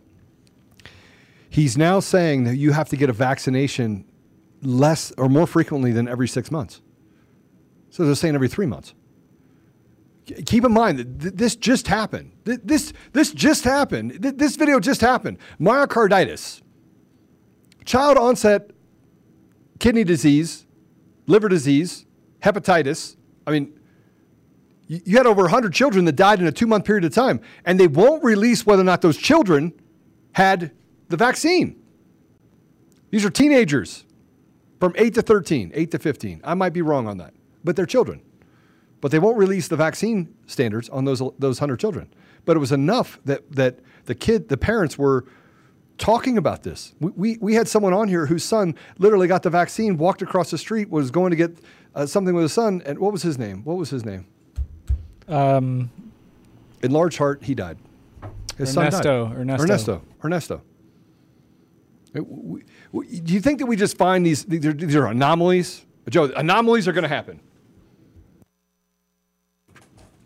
[1.48, 4.04] He's now saying that you have to get a vaccination
[4.62, 6.80] less or more frequently than every six months.
[7.90, 8.94] So they're saying every three months.
[10.46, 12.32] Keep in mind that th- this just happened.
[12.44, 14.22] Th- This this just happened.
[14.22, 15.38] Th- This video just happened.
[15.60, 16.62] Myocarditis,
[17.84, 18.70] child onset
[19.80, 20.64] kidney disease,
[21.26, 22.06] liver disease,
[22.40, 23.16] hepatitis.
[23.46, 23.72] I mean,
[24.86, 27.40] you you had over 100 children that died in a two month period of time,
[27.64, 29.72] and they won't release whether or not those children
[30.32, 30.70] had
[31.08, 31.76] the vaccine.
[33.10, 34.04] These are teenagers
[34.80, 36.40] from 8 to 13, 8 to 15.
[36.44, 38.22] I might be wrong on that, but they're children.
[39.02, 42.08] But they won't release the vaccine standards on those, those 100 children.
[42.44, 45.26] But it was enough that, that the kid, the parents were
[45.98, 46.94] talking about this.
[47.00, 50.50] We, we, we had someone on here whose son literally got the vaccine, walked across
[50.52, 51.58] the street, was going to get
[51.96, 53.64] uh, something with his son, and what was his name?
[53.64, 54.24] What was his name?
[55.28, 55.90] Um,
[56.82, 57.78] Enlarged heart, he died.
[58.56, 59.40] His Ernesto, son died.
[59.40, 59.64] Ernesto.
[59.64, 60.02] Ernesto.
[60.24, 60.62] Ernesto.
[62.14, 62.62] It- we-
[62.92, 65.84] we- do you think that we just find these, these are, these are anomalies?
[66.08, 67.40] Joe, anomalies are going to happen.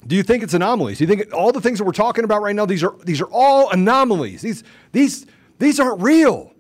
[0.07, 0.99] Do you think it's anomalies?
[0.99, 3.21] Do you think all the things that we're talking about right now, these are, these
[3.21, 4.43] are all anomalies?
[4.43, 5.27] These, these,
[5.59, 6.53] these aren't real.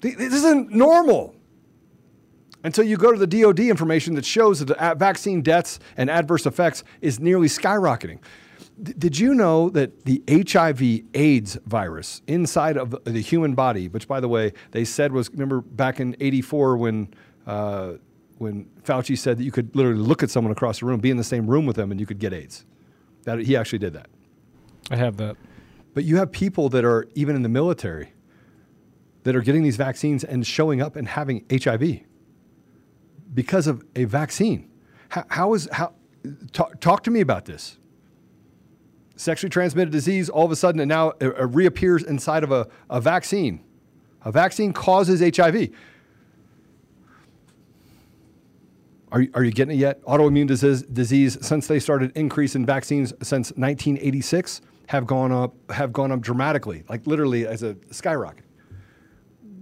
[0.00, 1.34] This isn't normal.
[2.64, 6.46] Until you go to the DoD information that shows that the vaccine deaths and adverse
[6.46, 8.18] effects is nearly skyrocketing.
[8.82, 14.08] D- did you know that the HIV AIDS virus inside of the human body, which
[14.08, 17.14] by the way, they said was, remember back in 84 when,
[17.46, 17.92] uh,
[18.38, 21.16] when Fauci said that you could literally look at someone across the room, be in
[21.16, 22.64] the same room with them, and you could get AIDS?
[23.24, 24.08] That he actually did that.
[24.90, 25.36] I have that.
[25.94, 28.12] But you have people that are even in the military
[29.24, 32.00] that are getting these vaccines and showing up and having HIV
[33.34, 34.70] because of a vaccine.
[35.10, 35.92] How, how is how?
[36.52, 37.78] Talk, talk to me about this.
[39.16, 43.00] Sexually transmitted disease, all of a sudden, it now uh, reappears inside of a, a
[43.00, 43.64] vaccine.
[44.22, 45.70] A vaccine causes HIV.
[49.10, 50.02] Are, you- are you getting it yet?
[50.04, 56.10] Autoimmune disease, disease, since they started increasing vaccines since 1986, have gone up have gone
[56.10, 58.44] up dramatically, like literally as a skyrocket.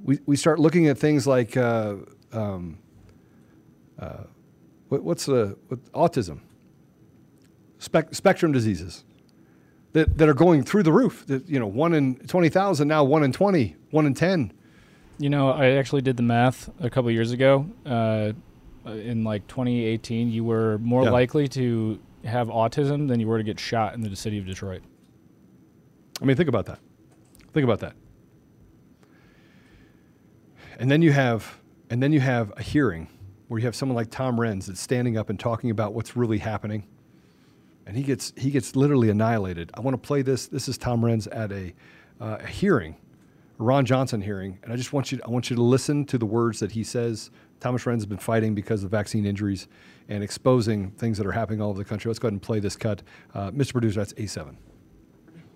[0.04, 1.96] We, we start looking at things like uh,
[2.32, 2.78] um,
[3.98, 4.24] uh,
[4.88, 6.40] what, what's the what, autism,
[7.78, 9.04] spec, spectrum diseases
[9.94, 11.26] that, that are going through the roof.
[11.26, 14.52] That you know, one in twenty thousand now, one in 20, one in ten.
[15.18, 17.66] You know, I actually did the math a couple years ago.
[17.84, 18.32] Uh,
[18.86, 21.10] in like 2018, you were more Yeah.
[21.10, 24.82] likely to have autism than you were to get shot in the city of Detroit.
[26.20, 26.78] I mean, think about that.
[27.52, 27.94] Think about that.
[30.78, 31.58] And then you have,
[31.90, 33.08] and then you have a hearing
[33.48, 36.38] where you have someone like Tom Renz that's standing up and talking about what's really
[36.38, 36.86] happening,
[37.86, 39.70] and he gets he gets literally annihilated.
[39.74, 40.48] I want to play this.
[40.48, 41.72] This is Tom Renz at a,
[42.20, 42.96] uh, a hearing
[43.58, 46.26] Ron Johnson hearing, and I just want you I want you to listen to the
[46.26, 47.30] words that he says.
[47.60, 49.68] Thomas Renz has been fighting because of vaccine injuries
[50.08, 52.08] and exposing things that are happening all over the country.
[52.08, 53.02] Let's go ahead and play this cut.
[53.34, 53.72] Uh, Mr.
[53.72, 54.56] Producer, that's A7.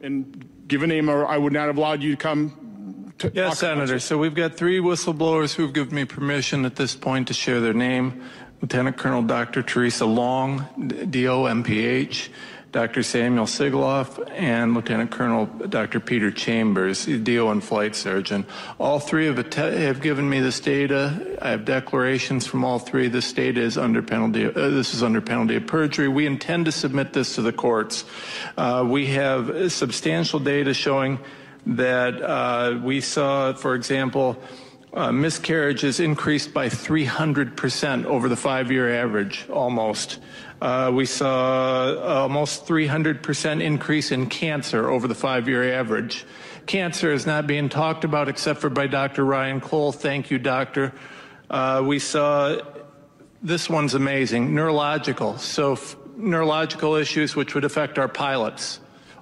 [0.03, 3.13] And give a name, or I would not have allowed you to come.
[3.19, 3.99] To Yes, Senator.
[3.99, 7.75] So we've got three whistleblowers who've given me permission at this point to share their
[7.75, 8.23] name.
[8.63, 9.63] Lieutenant Colonel Dr.
[9.63, 12.29] Teresa Long, DOMPH,
[12.73, 13.03] Dr.
[13.03, 15.99] Samuel Sigoloff, and Lieutenant Colonel Dr.
[15.99, 18.47] Peter Chambers, DO and flight surgeon.
[18.79, 21.37] All three have, have given me this data.
[21.43, 23.09] I have declarations from all three.
[23.09, 24.47] This data is under penalty.
[24.47, 26.07] Uh, this is under penalty of perjury.
[26.07, 28.05] We intend to submit this to the courts.
[28.57, 31.19] Uh, we have substantial data showing
[31.67, 34.41] that uh, we saw, for example,
[34.93, 40.19] uh, miscarriages increased by 300% over the five year average, almost.
[40.61, 46.27] Uh, we saw almost 300% increase in cancer over the five year average.
[46.67, 49.25] Cancer is not being talked about except for by Dr.
[49.25, 49.93] Ryan Cole.
[49.93, 50.93] Thank you, doctor.
[51.49, 52.59] Uh, we saw
[53.43, 55.39] this one's amazing neurological.
[55.39, 55.79] So,
[56.17, 58.81] neurological issues which would affect our pilots.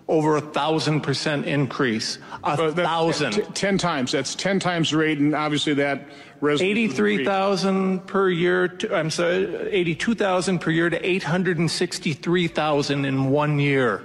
[0.09, 2.19] Over a thousand percent increase.
[2.43, 3.33] A Uh, thousand.
[3.33, 4.13] t- Ten times.
[4.13, 6.09] That's ten times the rate, and obviously that.
[6.41, 14.03] resolution 83,000 per year, to, I'm sorry, 82,000 per year to 863,000 in one year.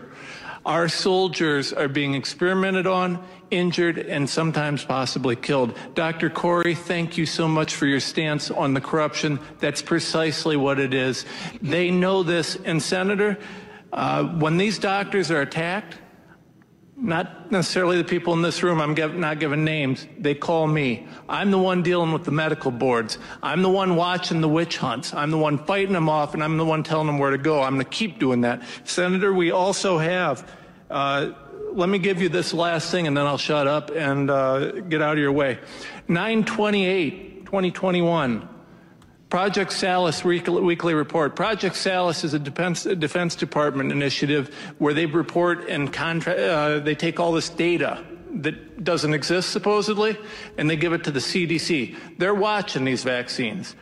[0.66, 3.20] Our soldiers are being experimented on,
[3.52, 5.78] injured, and sometimes possibly killed.
[5.94, 6.30] Dr.
[6.30, 9.40] Kory, thank you so much for your stance on the corruption.
[9.60, 11.26] That's precisely what it is.
[11.62, 12.58] They know this.
[12.66, 13.38] And, Senator,
[13.94, 15.98] uh, when these doctors are attacked,
[16.98, 21.08] not necessarily the people in this room, I'm giv not giving names, they call me.
[21.30, 23.20] I'm the one dealing with the medical boards.
[23.44, 25.14] I'm the one watching the witch hunts.
[25.14, 27.62] I'm the one fighting them off, and I'm the one telling them where to go.
[27.62, 28.64] I'm going to keep doing that.
[28.84, 30.50] Senator, we also have,
[30.90, 31.32] uh,
[31.74, 35.04] let me give you this last thing, and then I'll shut up and uh, get
[35.04, 35.60] out of your way.
[36.08, 38.50] 928, 2021.
[39.34, 41.36] Project Salus weekly, report.
[41.36, 46.94] Project Salus is a defense, defense Department initiative where they report and contra- uh, they
[46.94, 50.16] take all this data that doesn't exist supposedly
[50.60, 51.96] and they give it to the CDC.
[52.20, 53.76] They're watching these vaccines.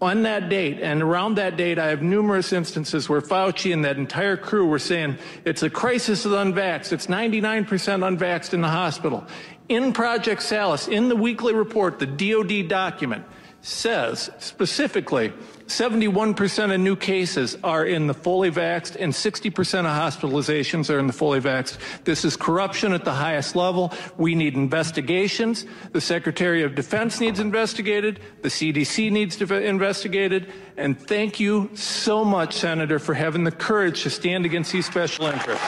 [0.00, 3.98] On that date and around that date, I have numerous instances where Fauci and that
[3.98, 6.92] entire crew were saying it's a crisis of unvaxxed.
[6.94, 9.26] It's 99% unvaxxed in the hospital.
[9.68, 13.26] In Project Salus, in the weekly report, the DoD document,
[13.64, 15.32] says specifically
[15.66, 19.50] 71% of new cases are in the fully vaxxed and 60%
[19.80, 21.78] of hospitalizations are in the fully vaxxed.
[22.04, 23.90] This is corruption at the highest level.
[24.18, 25.64] We need investigations.
[25.92, 28.20] The Secretary of Defense needs investigated.
[28.42, 30.52] The CDC needs to be investigated.
[30.76, 35.26] And thank you so much, Senator, for having the courage to stand against these special
[35.26, 35.66] interests.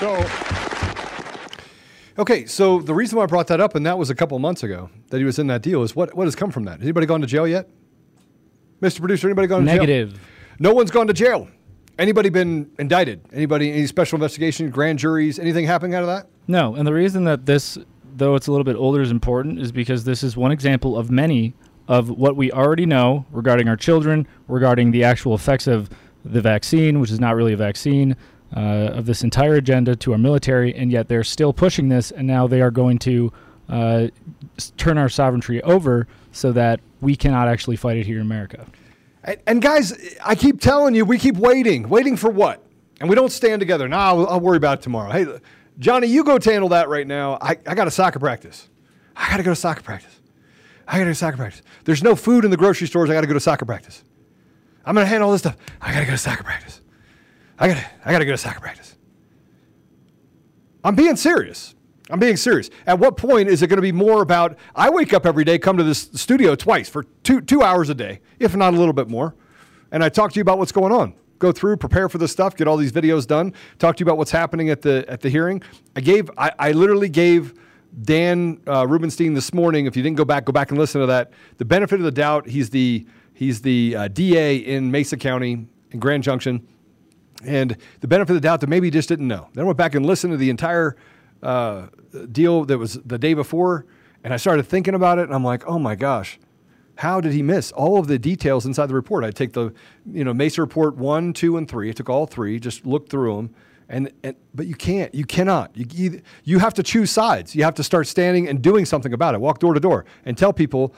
[0.00, 0.67] So,
[2.18, 4.64] Okay, so the reason why I brought that up, and that was a couple months
[4.64, 6.80] ago that he was in that deal, is what, what has come from that?
[6.80, 7.68] Has anybody gone to jail yet?
[8.82, 8.98] Mr.
[8.98, 9.76] Producer, anybody gone to jail?
[9.76, 10.20] Negative.
[10.58, 11.48] No one's gone to jail.
[11.96, 13.20] Anybody been indicted?
[13.32, 16.28] Anybody, any special investigation, grand juries, anything happening out of that?
[16.48, 17.78] No, and the reason that this,
[18.16, 21.10] though it's a little bit older, is important is because this is one example of
[21.10, 21.54] many
[21.86, 25.88] of what we already know regarding our children, regarding the actual effects of
[26.24, 28.16] the vaccine, which is not really a vaccine,
[28.56, 32.26] uh, of this entire agenda to our military, and yet they're still pushing this, and
[32.26, 33.32] now they are going to
[33.68, 34.08] uh,
[34.76, 38.66] turn our sovereignty over so that we cannot actually fight it here in America.
[39.24, 41.88] And, and guys, I keep telling you, we keep waiting.
[41.88, 42.62] Waiting for what?
[43.00, 43.88] And we don't stand together.
[43.88, 45.10] No, I'll, I'll worry about it tomorrow.
[45.10, 45.26] Hey,
[45.78, 47.38] Johnny, you go handle that right now.
[47.40, 48.68] I, I got a soccer practice.
[49.14, 50.18] I got to go to soccer practice.
[50.86, 51.62] I got to go to soccer practice.
[51.84, 53.10] There's no food in the grocery stores.
[53.10, 54.02] I got to go to soccer practice.
[54.84, 55.56] I'm going to handle all this stuff.
[55.80, 56.77] I got to go to soccer practice.
[57.58, 58.96] I got to I got to go to soccer practice.
[60.84, 61.74] I'm being serious.
[62.10, 62.70] I'm being serious.
[62.86, 65.58] At what point is it going to be more about I wake up every day,
[65.58, 68.94] come to this studio twice for two two hours a day, if not a little
[68.94, 69.34] bit more,
[69.92, 71.14] and I talk to you about what's going on.
[71.38, 74.18] Go through, prepare for the stuff, get all these videos done, talk to you about
[74.18, 75.62] what's happening at the at the hearing.
[75.94, 77.54] I gave I, I literally gave
[78.02, 79.86] Dan uh, Rubinstein this morning.
[79.86, 81.32] If you didn't go back, go back and listen to that.
[81.58, 82.48] The benefit of the doubt.
[82.48, 86.66] He's the he's the uh, DA in Mesa County in Grand Junction.
[87.44, 89.48] And the benefit of the doubt that maybe he just didn't know.
[89.52, 90.96] Then I went back and listened to the entire
[91.42, 91.86] uh,
[92.32, 93.86] deal that was the day before,
[94.24, 96.38] and I started thinking about it, and I'm like, oh my gosh,
[96.96, 99.22] how did he miss all of the details inside the report?
[99.22, 99.72] I take the,
[100.10, 101.90] you know, Mesa report one, two, and three.
[101.90, 103.54] I took all three, just looked through them,
[103.88, 105.76] and, and but you can't, you cannot.
[105.76, 107.54] You, you you have to choose sides.
[107.54, 109.40] You have to start standing and doing something about it.
[109.40, 110.92] Walk door to door and tell people,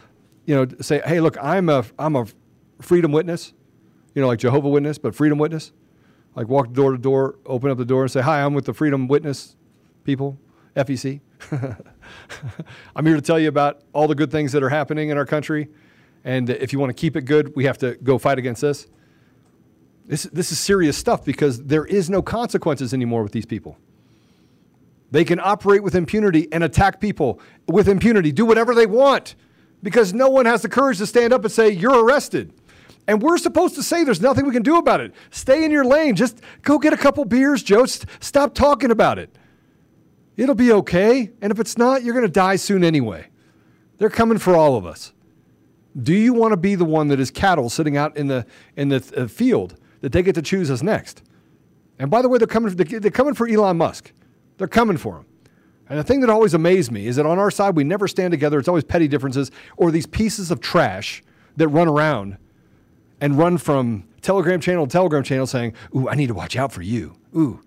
[0.47, 2.27] you know, say, hey, look, I'm a I'm a
[2.81, 3.53] freedom witness,
[4.15, 5.73] you know, like Jehovah Witness, but freedom witness
[6.35, 8.75] like walk door to door, open up the door and say, "Hi, I'm with the
[8.75, 9.57] Freedom Witness
[10.05, 10.39] people,"
[10.77, 11.21] FEC.
[12.97, 15.27] I'm here to tell you about all the good things that are happening in our
[15.27, 15.69] country.
[16.25, 18.87] And if you want to keep it good, we have to go fight against this.
[20.07, 23.79] This, this is serious stuff because there is no consequences anymore with these people.
[25.11, 29.35] They can operate with impunity and attack people with impunity, do whatever they want
[29.83, 32.53] because no one has the courage to stand up and say, You're arrested.
[33.07, 35.13] And we're supposed to say there's nothing we can do about it.
[35.31, 36.15] Stay in your lane.
[36.15, 37.87] Just go get a couple beers, Joe.
[37.87, 39.37] Stop talking about it.
[40.37, 41.31] It'll be okay.
[41.41, 43.27] And if it's not, you're going to die soon anyway.
[43.99, 45.13] They're coming for all of us.
[46.01, 48.47] Do you want to be the one that is cattle sitting out in the
[48.77, 51.23] in the uh, field that they get to choose as next?
[51.99, 52.75] And by the way, they're coming.
[52.75, 54.13] They're coming for Elon Musk.
[54.57, 55.27] They're coming for him.
[55.89, 58.31] And the thing that always amazed me is that on our side, we never stand
[58.31, 58.59] together.
[58.61, 61.23] It's always petty differences or these pieces of trash
[61.57, 62.39] that run around
[63.21, 66.73] and run from Telegram channel to Telegram channel saying, Ooh, I need to watch out
[66.73, 67.17] for you.
[67.37, 67.61] Ooh,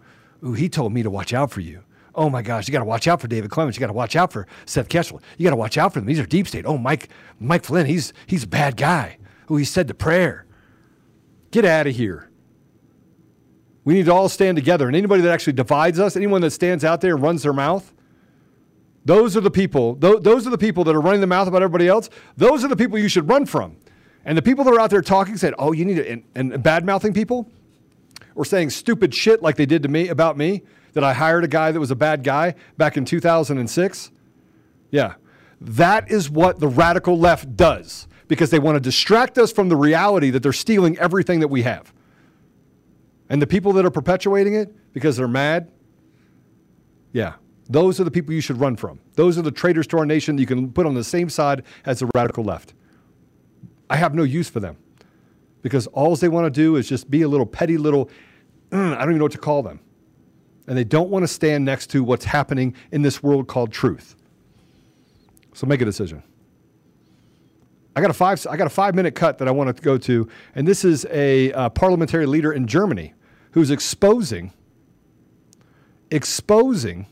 [0.45, 1.83] ooh, he told me to watch out for you.
[2.15, 3.77] Oh my gosh, you got to watch out for David Clements.
[3.77, 5.21] You got to watch out for Seth Keshel.
[5.37, 6.07] You got to watch out for them.
[6.07, 6.65] These are deep state.
[6.65, 9.17] Oh, Mike, Mike Flynn, he's he's a bad guy.
[9.49, 10.45] Ooh, he said the prayer.
[11.51, 12.29] Get out of here.
[13.83, 14.87] We need to all stand together.
[14.87, 17.93] And anybody that actually divides us, anyone that stands out there and runs their mouth,
[19.05, 19.95] those are the people.
[19.95, 22.09] Those are the people that are running the mouth about everybody else.
[22.37, 23.75] Those are the people you should run from.
[24.25, 26.63] And the people that are out there talking said, "Oh, you need to," and, and
[26.63, 27.49] bad mouthing people,
[28.35, 30.63] or saying stupid shit like they did to me about me
[30.93, 34.11] that I hired a guy that was a bad guy back in 2006.
[34.91, 35.15] Yeah,
[35.59, 39.75] that is what the radical left does because they want to distract us from the
[39.75, 41.93] reality that they're stealing everything that we have.
[43.29, 45.71] And the people that are perpetuating it because they're mad,
[47.11, 47.33] yeah,
[47.69, 48.99] those are the people you should run from.
[49.13, 51.63] Those are the traitors to our nation that you can put on the same side
[51.85, 52.73] as the radical left.
[53.93, 54.77] I have no use for them
[55.61, 58.09] because all they want to do is just be a little petty little,
[58.71, 59.81] mm, I don't even know what to call them.
[60.65, 64.15] And they don't want to stand next to what's happening in this world called truth.
[65.53, 66.23] So make a decision.
[67.95, 68.43] I got a five.
[68.49, 71.05] I got a five minute cut that I want to go to, and this is
[71.11, 73.13] a uh, parliamentary leader in Germany
[73.51, 74.51] who's exposing,
[76.09, 77.05] exposing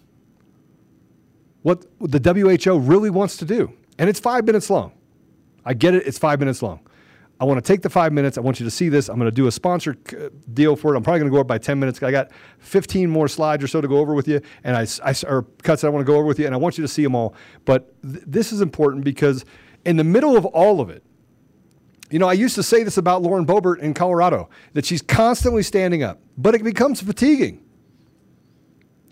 [1.61, 4.93] what the WHO really wants to do, and it's five minutes long.
[5.65, 6.07] I get it.
[6.07, 6.79] It's five minutes long.
[7.41, 8.37] I want to take the five minutes.
[8.37, 9.09] I want you to see this.
[9.09, 10.97] I'm going to do a sponsored uh, deal for it.
[10.97, 12.01] I'm probably going to go up by 10 minutes.
[12.03, 15.15] I got 15 more slides or so to go over with you, and I, I
[15.27, 16.87] or cuts that I want to go over with you, and I want you to
[16.87, 17.33] see them all.
[17.65, 19.43] But th- this is important because
[19.85, 21.03] in the middle of all of it,
[22.11, 25.63] you know, I used to say this about Lauren Boebert in Colorado that she's constantly
[25.63, 27.63] standing up, but it becomes fatiguing.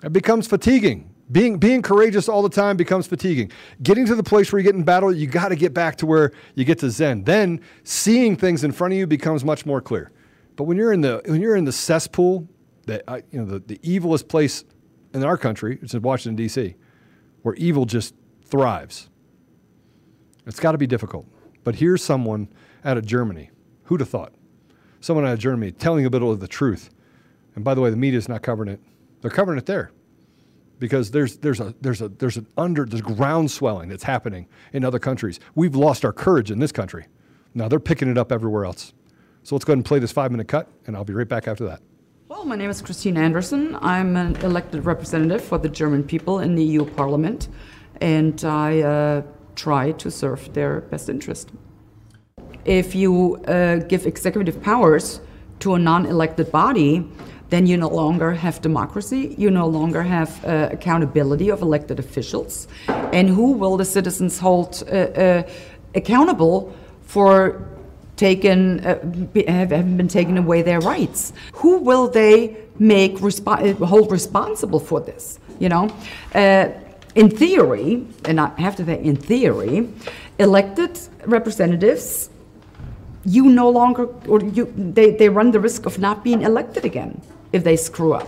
[0.04, 3.52] It becomes fatiguing being, being courageous all the time becomes fatiguing.
[3.84, 6.06] Getting to the place where you get in battle, you got to get back to
[6.06, 7.24] where you get to Zen.
[7.24, 10.12] Then seeing things in front of you becomes much more clear.
[10.56, 12.48] But when you're in the, when you're in the cesspool,
[12.88, 14.64] that, uh, you know, the, the evilest place
[15.14, 16.76] in our country, which is Washington, D.C.,
[17.44, 19.10] where evil just thrives,
[20.48, 21.28] it's got to be difficult.
[21.64, 22.50] But here's someone
[22.84, 23.52] out of Germany.
[23.84, 24.34] Who'd have thought?
[25.00, 26.90] Someone out of Germany telling a bit of the truth.
[27.56, 28.80] And by the way, the media's not covering it.
[29.22, 29.92] They're covering it there
[30.80, 34.84] because there's there's a there's a there's an under there's ground swelling that's happening in
[34.84, 35.40] other countries.
[35.56, 37.06] We've lost our courage in this country.
[37.54, 38.94] Now they're picking it up everywhere else.
[39.44, 41.48] So let's go ahead and play this five minute cut, and I'll be right back
[41.48, 41.82] after that.
[42.28, 43.76] Well, my name is Christine Anderson.
[43.82, 47.50] I'm an elected representative for the German people in the EU Parliament,
[48.02, 49.22] and I uh,
[49.56, 51.50] try to serve their best interest.
[52.66, 55.22] If you uh, give executive powers
[55.60, 57.10] to a non elected body,
[57.50, 62.68] then you no longer have democracy, you no longer have uh, accountability of elected officials.
[62.88, 65.50] And who will the citizens hold uh, uh,
[65.96, 67.68] accountable for
[68.16, 69.00] taken, uh,
[69.48, 71.34] have, have been taken away their rights?
[71.54, 75.40] Who will they make respo- hold responsible for this?
[75.60, 75.90] You know,
[76.36, 76.70] uh,
[77.16, 79.90] in theory, and I have to say, in theory,
[80.38, 82.30] elected representatives
[83.26, 87.22] you no longer or you they, they run the risk of not being elected again
[87.52, 88.28] if they screw up.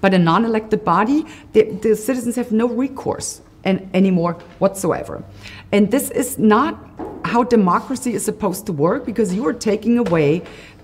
[0.00, 5.24] But a non elected body, the, the citizens have no recourse and, anymore whatsoever.
[5.72, 6.78] And this is not
[7.24, 10.42] how democracy is supposed to work because you are taking away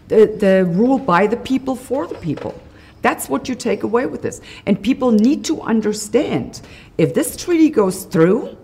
[0.08, 2.60] the, the rule by the people for the people.
[3.02, 4.40] That's what you take away with this.
[4.66, 6.62] And people need to understand
[6.98, 8.56] if this treaty goes through,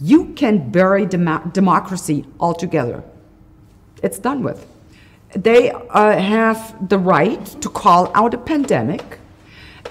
[0.00, 3.02] you can bury dem- democracy altogether.
[4.02, 4.66] It's done with
[5.42, 9.18] they uh, have the right to call out a pandemic,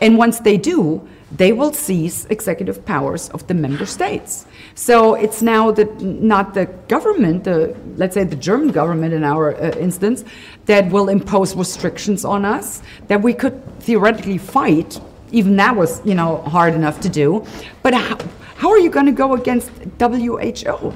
[0.01, 4.45] and once they do, they will seize executive powers of the member states.
[4.75, 9.55] So it's now the, not the government, the, let's say the German government in our
[9.55, 10.23] uh, instance,
[10.65, 14.99] that will impose restrictions on us that we could theoretically fight
[15.31, 17.45] Even that was, you know, hard enough to do.
[17.83, 18.17] But how,
[18.55, 19.69] how are you going to go against
[19.99, 20.93] WHO?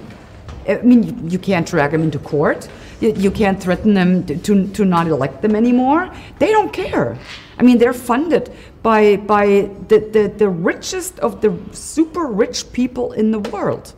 [0.68, 2.70] I mean, you, you can't drag them into court.
[3.00, 6.14] You, you can't threaten them to, to, to not elect them anymore.
[6.40, 7.18] They don't care.
[7.58, 8.52] I mean, they're funded
[8.84, 13.94] by, by the, the, the richest of the super rich people in the world.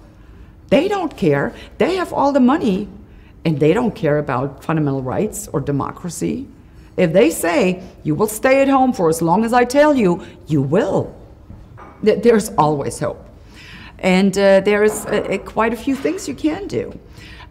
[0.69, 1.53] They don't care.
[1.77, 2.87] They have all the money
[3.43, 6.47] and they don't care about fundamental rights or democracy.
[6.97, 10.25] If they say, you will stay at home for as long as I tell you,
[10.47, 11.15] you will.
[12.03, 13.23] There's always hope.
[13.99, 16.97] And uh, there's uh, quite a few things you can do.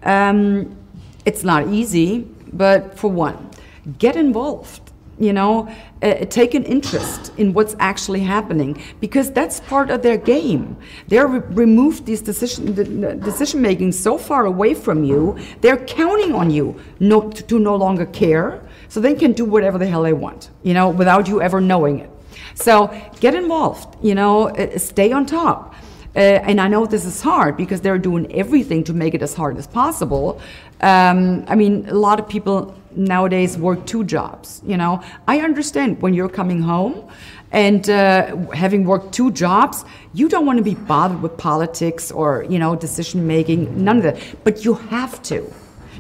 [0.03, 0.77] Um,
[1.25, 3.51] it's not easy, but for one,
[3.99, 4.91] get involved
[5.21, 5.68] you know,
[6.03, 10.79] uh, take an interest in what's actually happening because that's part of their game.
[11.09, 15.39] They're re- removed these decision the, decision making so far away from you.
[15.61, 19.77] They're counting on you no, to, to no longer care, so they can do whatever
[19.77, 22.11] the hell they want, you know, without you ever knowing it.
[22.55, 22.89] So
[23.21, 25.75] get involved, you know, uh, stay on top.
[26.16, 29.33] Uh, and I know this is hard because they're doing everything to make it as
[29.33, 30.41] hard as possible.
[30.81, 34.62] Um, I mean, a lot of people nowadays work two jobs.
[34.64, 37.09] You know, I understand when you're coming home
[37.53, 42.45] and uh, having worked two jobs, you don't want to be bothered with politics or
[42.49, 44.18] you know decision making, none of that.
[44.45, 45.53] But you have to,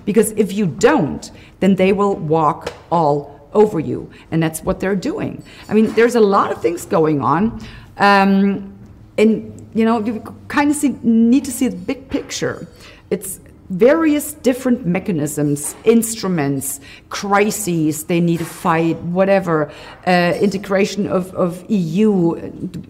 [0.04, 4.96] because if you don't, then they will walk all over you, and that's what they're
[4.96, 5.42] doing.
[5.68, 7.60] I mean, there's a lot of things going on,
[7.98, 8.72] um,
[9.18, 12.66] and you know, you kind of see, need to see the big picture.
[13.10, 13.40] It's
[13.70, 19.72] various different mechanisms, instruments, crises they need to fight, whatever,
[20.06, 22.34] uh, integration of, of EU,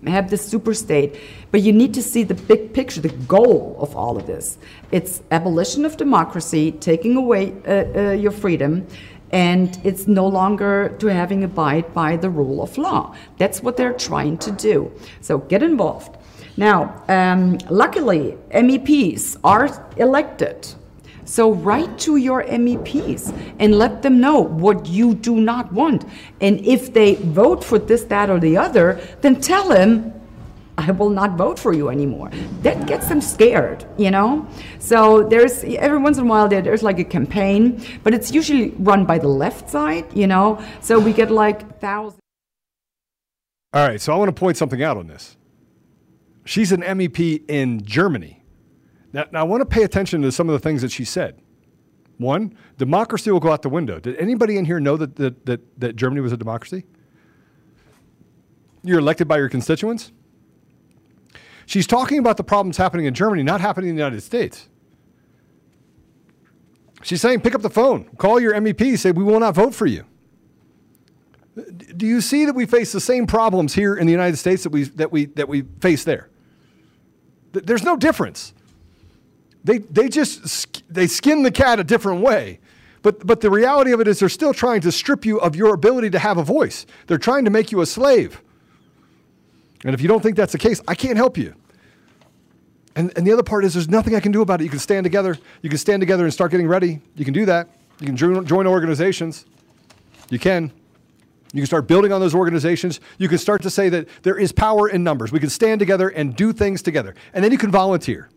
[0.07, 1.17] have the super state.
[1.51, 4.57] But you need to see the big picture, the goal of all of this.
[4.91, 8.87] It's abolition of democracy, taking away uh, uh, your freedom,
[9.33, 13.15] and it's no longer to having abide by the rule of law.
[13.39, 14.91] That's what they're trying to do.
[15.21, 16.17] So get involved.
[16.61, 20.69] Now, um, luckily, MEPs are elected.
[21.25, 26.05] So write to your MEPs and let them know what you do not want.
[26.43, 30.13] And if they vote for this, that, or the other, then tell them,
[30.77, 32.31] I will not vote for you anymore.
[32.61, 34.47] That gets them scared, you know?
[34.81, 38.73] So there's every once in a while there, there's like a campaign, but it's usually
[38.73, 40.63] run by the left side, you know?
[40.83, 42.21] So we get like thousands.
[43.73, 45.39] All right, so I want to point something out on this.
[46.45, 48.43] She's an MEP in Germany.
[49.13, 51.41] Now, now, I want to pay attention to some of the things that she said.
[52.19, 53.99] One, democracy will go out the window.
[53.99, 56.85] Did anybody in here know that, that, that, that Germany was a democracy?
[58.83, 60.13] You're elected by your constituents?
[61.67, 64.69] She's talking about the problems happening in Germany, not happening in the United States.
[67.03, 69.87] She's saying, pick up the phone, call your MEP, say, we will not vote for
[69.87, 70.05] you.
[71.97, 74.71] Do you see that we face the same problems here in the United States that
[74.71, 76.30] we, that we, that we face there?
[77.53, 78.55] There's no difference.
[79.65, 82.61] They, they just they skin the cat a different way.
[83.03, 85.75] But, but the reality of it is they're still trying to strip you of your
[85.75, 86.85] ability to have a voice.
[87.07, 88.43] They're trying to make you a slave.
[89.85, 91.55] And if you don't think that's the case, I can't help you.
[92.97, 94.65] And, and the other part is there's nothing I can do about it.
[94.65, 95.39] You can stand together.
[95.63, 97.01] You can stand together and start getting ready.
[97.15, 97.69] You can do that.
[98.01, 99.47] You can join, join organizations.
[100.29, 100.73] You can.
[101.53, 103.01] You can start building on those organizations.
[103.19, 105.33] You can start to say that there is power in numbers.
[105.33, 107.15] We can stand together and do things together.
[107.33, 108.29] And then you can volunteer.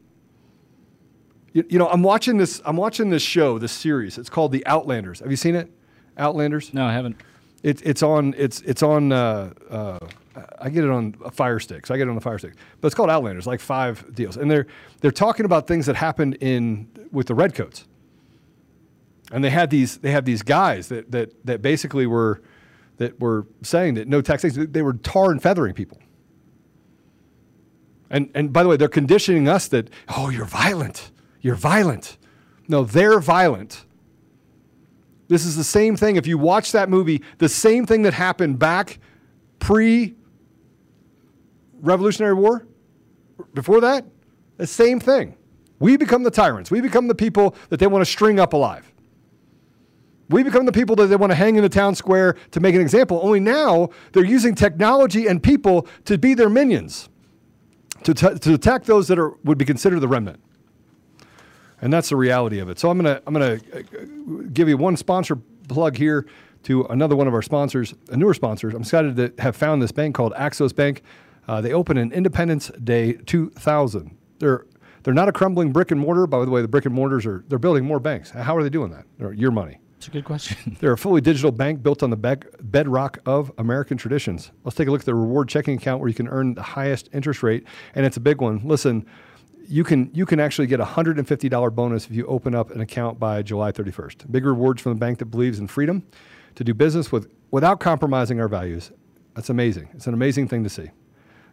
[1.52, 2.60] You, you, know, I'm watching this.
[2.66, 4.18] I'm watching this show, this series.
[4.18, 5.20] It's called The Outlanders.
[5.20, 5.72] Have you seen it?
[6.18, 6.74] Outlanders.
[6.74, 7.18] No, I haven't.
[7.62, 8.34] It, it's on.
[8.36, 9.12] It's it's on.
[9.12, 10.00] Uh, uh,
[10.60, 11.86] I get it on a Fire Stick.
[11.86, 12.56] So I get it on the Fire Stick.
[12.82, 13.46] But it's called Outlanders.
[13.46, 14.66] Like five deals, and they're
[15.02, 17.86] they're talking about things that happened in with the Redcoats.
[19.32, 19.98] And they had these.
[19.98, 22.42] They have these guys that that that basically were
[22.98, 24.72] that were saying that no taxation.
[24.72, 26.00] They were tar and feathering people.
[28.10, 31.12] And and by the way, they're conditioning us that oh, you're violent
[31.44, 32.18] you're violent.
[32.68, 33.86] No, they're violent.
[35.28, 36.16] This is the same thing.
[36.16, 38.98] If you watch that movie, the same thing that happened back
[39.60, 40.16] pre
[41.82, 42.66] Revolutionary War,
[43.54, 44.06] before that,
[44.56, 45.36] the same thing.
[45.80, 46.72] We become the tyrants.
[46.72, 48.93] We become the people that they want to string up alive.
[50.30, 52.76] We become the people that they want to hang in the town square to make
[52.76, 53.20] an example.
[53.22, 57.10] Only now they're using technology and people to be their minions,
[58.04, 60.40] to, t- to attack those that are, would be considered the remnant
[61.84, 62.80] and that's the reality of it.
[62.80, 63.82] So I'm gonna I'm gonna uh,
[64.54, 65.36] give you one sponsor
[65.68, 66.26] plug here
[66.64, 68.70] to another one of our sponsors, a newer sponsor.
[68.70, 71.04] I'm excited to have found this bank called Axos Bank.
[71.46, 74.18] Uh, they opened in Independence Day 2000.
[74.40, 74.66] They're
[75.04, 76.26] they're not a crumbling brick and mortar.
[76.26, 78.32] By the way, the brick and mortars are they're building more banks.
[78.32, 79.06] How are they doing that?
[79.18, 79.80] They're your money.
[80.04, 80.76] It's a good question.
[80.82, 84.52] They're a fully digital bank built on the bec- bedrock of American traditions.
[84.66, 87.08] Let's take a look at the reward checking account where you can earn the highest
[87.14, 87.64] interest rate,
[87.96, 88.60] and it's a big one.
[88.66, 89.06] Listen,
[89.66, 92.54] you can you can actually get a hundred and fifty dollar bonus if you open
[92.54, 94.30] up an account by July thirty first.
[94.30, 96.06] Big rewards from the bank that believes in freedom
[96.56, 98.92] to do business with without compromising our values.
[99.36, 99.88] That's amazing.
[99.94, 100.92] It's an amazing thing to see.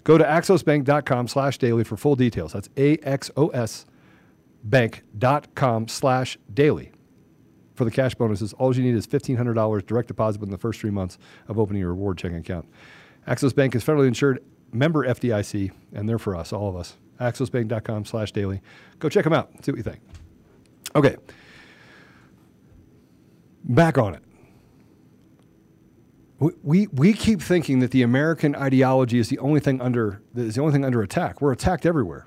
[0.03, 2.53] Go to axosbank.com slash daily for full details.
[2.55, 3.87] That's A-X-O-S
[4.65, 6.91] bank.com slash daily.
[7.81, 10.91] For the cash bonuses, all you need is $1,500 direct deposit within the first three
[10.91, 11.17] months
[11.49, 12.69] of opening your reward checking account.
[13.27, 16.99] Axos Bank is federally insured, member FDIC, and they're for us, all of us.
[17.23, 18.61] axosbank.com slash daily.
[18.99, 19.65] Go check them out.
[19.65, 20.01] See what you think.
[20.95, 21.17] Okay.
[23.65, 24.23] Back on it.
[26.39, 30.57] We, we, we keep thinking that the American ideology is the only thing under is
[30.57, 31.41] the only thing under attack.
[31.41, 32.27] We're attacked everywhere.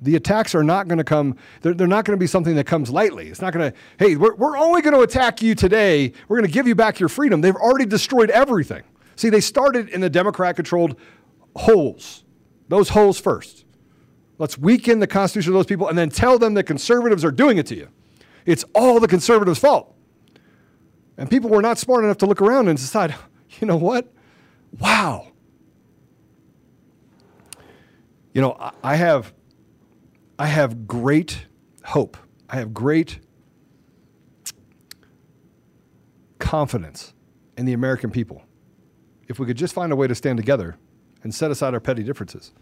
[0.00, 2.66] The attacks are not going to come, they're, they're not going to be something that
[2.66, 3.28] comes lightly.
[3.28, 6.12] It's not going to, hey, we're, we're only going to attack you today.
[6.28, 7.40] We're going to give you back your freedom.
[7.40, 8.84] They've already destroyed everything.
[9.16, 10.96] See, they started in the Democrat controlled
[11.56, 12.24] holes,
[12.68, 13.64] those holes first.
[14.38, 17.58] Let's weaken the Constitution of those people and then tell them that conservatives are doing
[17.58, 17.88] it to you.
[18.46, 19.94] It's all the conservatives' fault.
[21.16, 23.14] And people were not smart enough to look around and decide,
[23.60, 24.12] you know what?
[24.78, 25.32] Wow.
[28.32, 29.32] You know, I have
[30.38, 31.46] I have great
[31.84, 32.16] hope.
[32.48, 33.18] I have great
[36.38, 37.12] confidence
[37.56, 38.42] in the American people.
[39.26, 40.78] If we could just find a way to stand together
[41.22, 42.52] and set aside our petty differences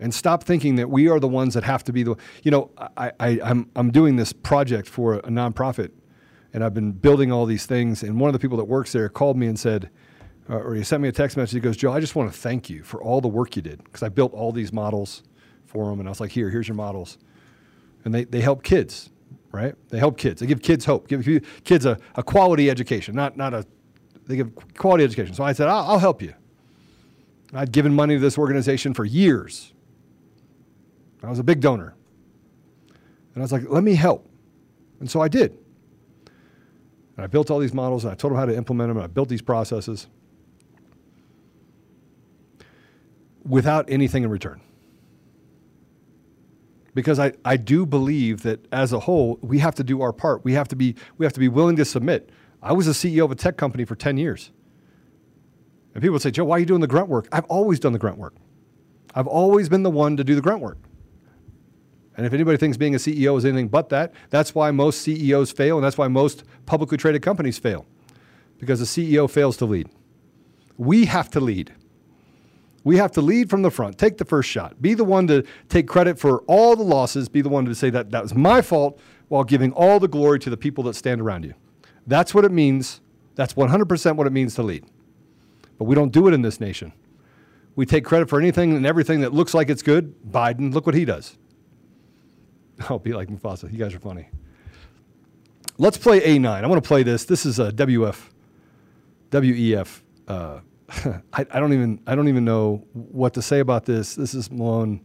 [0.00, 2.70] and stop thinking that we are the ones that have to be the, you know,
[2.96, 5.90] I, I, I'm, I'm doing this project for a nonprofit
[6.52, 8.02] and I've been building all these things.
[8.02, 9.90] And one of the people that works there called me and said,
[10.48, 11.54] uh, or he sent me a text message.
[11.54, 13.84] He goes, Joe, I just want to thank you for all the work you did
[13.84, 15.22] because I built all these models
[15.66, 16.00] for them.
[16.00, 17.18] And I was like, here, here's your models.
[18.04, 19.10] And they, they help kids,
[19.52, 19.74] right?
[19.88, 20.40] They help kids.
[20.40, 23.66] They give kids hope, give kids a, a quality education, not, not a,
[24.26, 25.34] they give quality education.
[25.34, 26.34] So I said, I'll, I'll help you.
[27.52, 29.72] I'd given money to this organization for years.
[31.22, 31.94] I was a big donor.
[33.34, 34.28] And I was like, let me help.
[35.00, 35.56] And so I did.
[37.16, 39.04] And I built all these models and I told them how to implement them and
[39.04, 40.06] I built these processes
[43.44, 44.60] without anything in return
[46.96, 50.42] because I, I do believe that as a whole we have to do our part.
[50.44, 52.30] We have to be we have to be willing to submit.
[52.62, 54.50] I was a CEO of a tech company for 10 years.
[55.92, 57.28] And people would say, Joe, why are you doing the grunt work?
[57.30, 58.34] I've always done the grunt work.
[59.14, 60.78] I've always been the one to do the grunt work.
[62.16, 65.52] And if anybody thinks being a CEO is anything but that, that's why most CEOs
[65.52, 67.84] fail, and that's why most publicly traded companies fail.
[68.58, 69.90] Because the CEO fails to lead.
[70.78, 71.74] We have to lead.
[72.86, 75.42] We have to lead from the front, take the first shot, be the one to
[75.68, 78.62] take credit for all the losses, be the one to say that that was my
[78.62, 81.54] fault while giving all the glory to the people that stand around you.
[82.06, 83.00] That's what it means.
[83.34, 84.84] That's 100% what it means to lead.
[85.78, 86.92] But we don't do it in this nation.
[87.74, 90.14] We take credit for anything and everything that looks like it's good.
[90.22, 91.36] Biden, look what he does.
[92.88, 93.64] I'll be like Mufasa.
[93.72, 94.28] You guys are funny.
[95.76, 96.46] Let's play A9.
[96.46, 97.24] I want to play this.
[97.24, 98.30] This is a WF,
[99.32, 100.60] WEF uh,
[101.32, 104.14] I, I, don't even I don't even know what to say about this.
[104.14, 105.00] This is Malone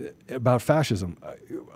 [0.00, 1.16] eh, about fascism.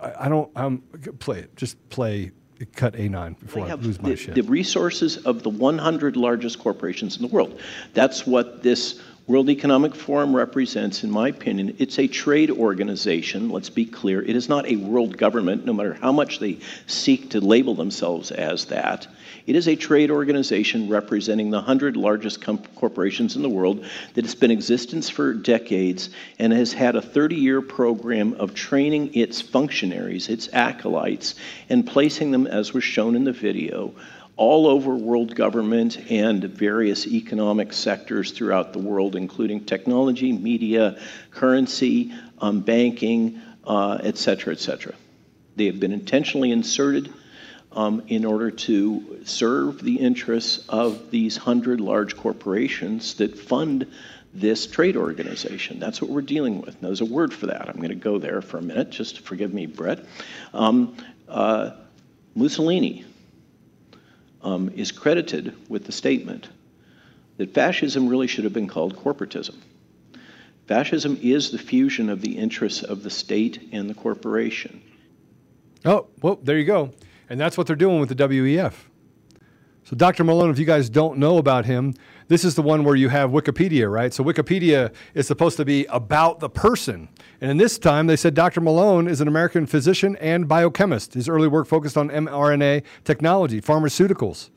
[0.01, 0.51] I, I don't.
[0.55, 0.79] I'm
[1.19, 1.55] play it.
[1.55, 2.31] Just play.
[2.75, 4.35] Cut A9 before I lose my the, shit.
[4.35, 7.59] The resources of the 100 largest corporations in the world.
[7.95, 9.01] That's what this
[9.31, 13.49] World Economic Forum represents, in my opinion, it's a trade organization.
[13.49, 14.21] Let's be clear.
[14.21, 18.31] It is not a world government, no matter how much they seek to label themselves
[18.31, 19.07] as that.
[19.47, 22.43] It is a trade organization representing the 100 largest
[22.75, 27.01] corporations in the world that has been in existence for decades and has had a
[27.01, 31.35] 30 year program of training its functionaries, its acolytes,
[31.69, 33.93] and placing them, as was shown in the video,
[34.37, 40.99] all over world government and various economic sectors throughout the world, including technology, media,
[41.31, 44.93] currency, um, banking, uh, et cetera, et cetera.
[45.55, 47.13] They have been intentionally inserted
[47.73, 53.85] um, in order to serve the interests of these hundred large corporations that fund
[54.33, 55.79] this trade organization.
[55.79, 56.81] That's what we're dealing with.
[56.81, 57.69] Now, there's a word for that.
[57.69, 58.89] I'm going to go there for a minute.
[58.89, 60.05] Just forgive me, Brett.
[60.53, 60.95] Um,
[61.27, 61.71] uh,
[62.33, 63.05] Mussolini
[64.43, 66.49] um, is credited with the statement
[67.37, 69.55] that fascism really should have been called corporatism.
[70.67, 74.81] Fascism is the fusion of the interests of the state and the corporation.
[75.83, 76.91] Oh, well, there you go.
[77.29, 78.73] And that's what they're doing with the WEF.
[79.91, 80.23] So, Dr.
[80.23, 81.93] Malone, if you guys don't know about him,
[82.29, 84.13] this is the one where you have Wikipedia, right?
[84.13, 87.09] So, Wikipedia is supposed to be about the person.
[87.41, 88.61] And in this time, they said Dr.
[88.61, 91.15] Malone is an American physician and biochemist.
[91.15, 94.49] His early work focused on mRNA technology, pharmaceuticals,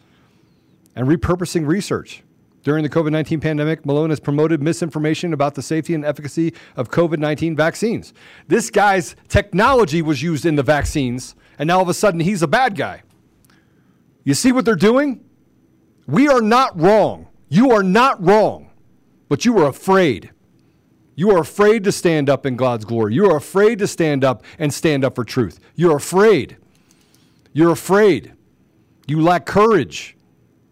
[0.95, 2.23] and repurposing research.
[2.63, 6.93] During the COVID 19 pandemic, Malone has promoted misinformation about the safety and efficacy of
[6.93, 8.15] COVID 19 vaccines.
[8.47, 12.41] This guy's technology was used in the vaccines, and now all of a sudden he's
[12.41, 13.03] a bad guy.
[14.25, 15.25] You see what they're doing?
[16.07, 17.29] We are not wrong.
[17.49, 18.71] You are not wrong,
[19.29, 20.31] but you are afraid.
[21.15, 23.15] You are afraid to stand up in God's glory.
[23.15, 25.61] You are afraid to stand up and stand up for truth.
[25.77, 26.57] You're afraid.
[27.53, 28.33] You're afraid.
[29.07, 30.17] You lack courage.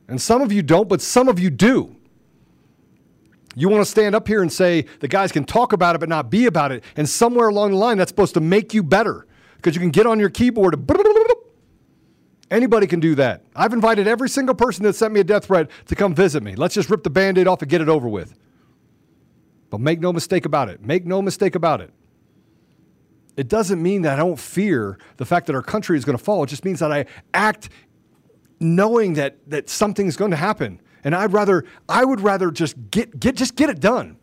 [0.09, 1.96] And some of you don't, but some of you do.
[3.55, 6.09] You want to stand up here and say the guys can talk about it but
[6.09, 6.82] not be about it.
[6.96, 9.26] And somewhere along the line, that's supposed to make you better
[9.57, 10.86] because you can get on your keyboard and
[12.53, 13.44] Anybody can do that.
[13.57, 16.55] I've invited every single person that sent me a death threat to come visit me.
[16.55, 18.38] Let's just rip the band aid off and get it over with.
[19.70, 20.84] But make no mistake about it.
[20.84, 21.90] Make no mistake about it.
[23.38, 26.22] It doesn't mean that I don't fear the fact that our country is going to
[26.22, 26.42] fall.
[26.42, 27.70] It just means that I act
[28.61, 30.78] knowing that that something's going to happen.
[31.05, 34.18] And I'd rather I would rather just get get just get it done.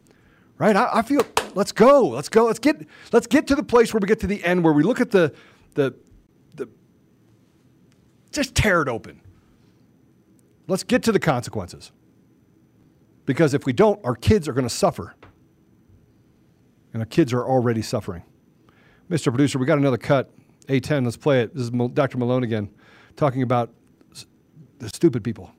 [0.60, 0.76] Right?
[0.76, 1.24] I, I feel
[1.56, 2.10] let's go.
[2.10, 2.46] Let's go.
[2.46, 4.84] Let's get let's get to the place where we get to the end where we
[4.84, 5.34] look at the
[5.74, 6.09] the the
[8.32, 9.22] just tear it open.
[10.68, 11.92] Let's get to the consequences.
[13.26, 15.16] Because if we don't, our kids are going to suffer.
[16.94, 18.24] And our kids are already suffering.
[19.10, 19.26] Mr.
[19.26, 20.32] Producer, we got another cut.
[20.68, 21.54] A10, let's play it.
[21.56, 22.18] This is Dr.
[22.18, 22.70] Malone again,
[23.16, 23.72] talking about
[24.78, 25.52] the stupid people.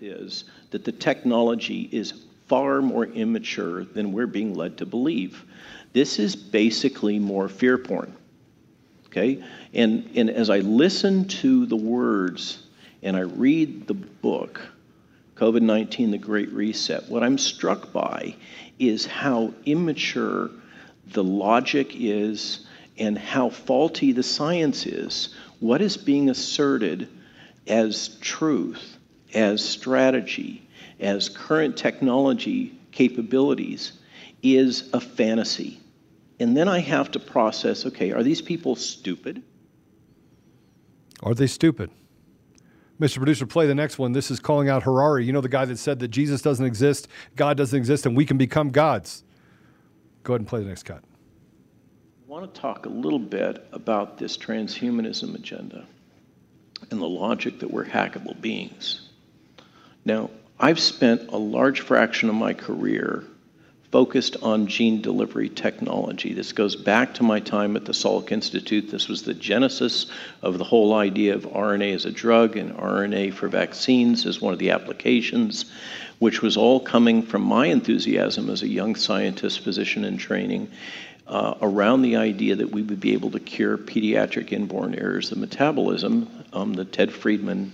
[0.00, 5.44] Is that the technology is far more immature than we're being led to believe.
[5.92, 8.14] This is basically more fear porn.
[9.16, 9.44] Okay?
[9.72, 12.58] And, and as I listen to the words
[13.00, 14.60] and I read the book,
[15.36, 18.34] COVID 19, The Great Reset, what I'm struck by
[18.80, 20.50] is how immature
[21.12, 22.66] the logic is
[22.98, 25.32] and how faulty the science is.
[25.60, 27.08] What is being asserted
[27.68, 28.98] as truth,
[29.32, 30.66] as strategy,
[30.98, 33.92] as current technology capabilities
[34.42, 35.78] is a fantasy.
[36.40, 39.42] And then I have to process okay, are these people stupid?
[41.22, 41.90] Are they stupid?
[43.00, 43.16] Mr.
[43.16, 44.12] Producer, play the next one.
[44.12, 45.24] This is calling out Harari.
[45.24, 48.24] You know the guy that said that Jesus doesn't exist, God doesn't exist, and we
[48.24, 49.24] can become gods.
[50.22, 51.02] Go ahead and play the next cut.
[51.02, 55.86] I want to talk a little bit about this transhumanism agenda
[56.90, 59.08] and the logic that we're hackable beings.
[60.04, 63.24] Now, I've spent a large fraction of my career
[63.94, 66.32] focused on gene delivery technology.
[66.32, 68.90] This goes back to my time at the Salk Institute.
[68.90, 70.06] This was the genesis
[70.42, 74.52] of the whole idea of RNA as a drug and RNA for vaccines as one
[74.52, 75.66] of the applications,
[76.18, 80.72] which was all coming from my enthusiasm as a young scientist, physician in training,
[81.28, 85.38] uh, around the idea that we would be able to cure pediatric inborn errors of
[85.38, 87.70] metabolism, um, the Ted Friedmann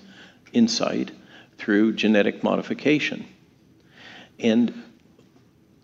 [0.52, 1.12] insight,
[1.56, 3.24] through genetic modification.
[4.38, 4.74] And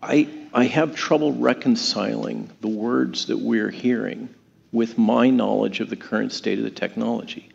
[0.01, 4.29] I, I have trouble reconciling the words that we're hearing
[4.71, 7.49] with my knowledge of the current state of the technology.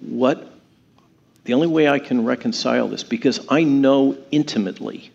[0.00, 0.52] What
[1.44, 5.10] the only way I can reconcile this, because I know intimately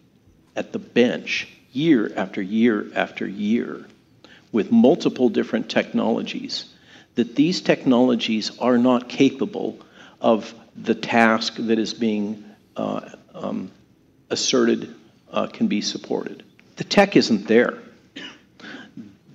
[0.56, 3.86] at the bench, year after year after year,
[4.52, 6.66] with multiple different technologies,
[7.16, 9.80] that these technologies are not capable
[10.20, 12.46] of the task that is being
[12.78, 13.72] uh, um,
[14.30, 14.94] asserted
[15.32, 16.44] uh, can be supported.
[16.76, 17.78] The tech isn't there.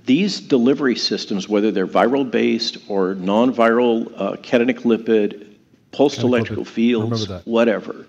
[0.04, 5.56] These delivery systems, whether they're viral based or non viral uh, cationic lipid,
[5.90, 8.06] pulsed electrical fields, whatever,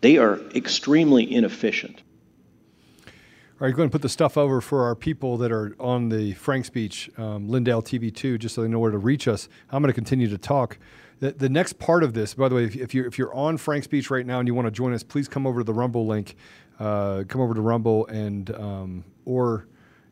[0.00, 2.02] they are extremely inefficient.
[3.58, 6.10] All right, go ahead and put the stuff over for our people that are on
[6.10, 9.48] the FrankSpeech, um, Lindell TV2, just so they know where to reach us.
[9.70, 10.78] I'm going to continue to talk.
[11.20, 13.56] The, the next part of this, by the way, if, if, you're, if you're on
[13.56, 16.06] FrankSpeech right now and you want to join us, please come over to the Rumble
[16.06, 16.36] link
[16.78, 19.66] uh, come over to Rumble and um, or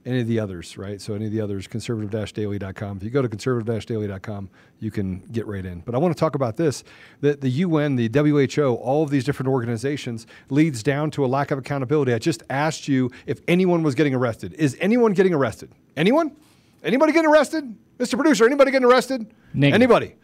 [0.07, 1.01] any of the others, right?
[1.01, 2.99] So any of the others, conservative-daily.com.
[2.99, 5.81] If you go to conservative-daily.com, you can get right in.
[5.81, 6.85] But I want to talk about this.
[7.23, 11.51] The, the UN, the WHO, all of these different organizations leads down to a lack
[11.51, 12.13] of accountability.
[12.13, 14.53] I just asked you if anyone was getting arrested.
[14.55, 15.73] Is anyone getting arrested?
[15.97, 16.37] Anyone?
[16.83, 17.75] Anybody getting arrested?
[17.99, 18.17] Mr.
[18.17, 19.33] Producer, anybody getting arrested?
[19.55, 19.75] Negative.
[19.75, 20.15] Anybody?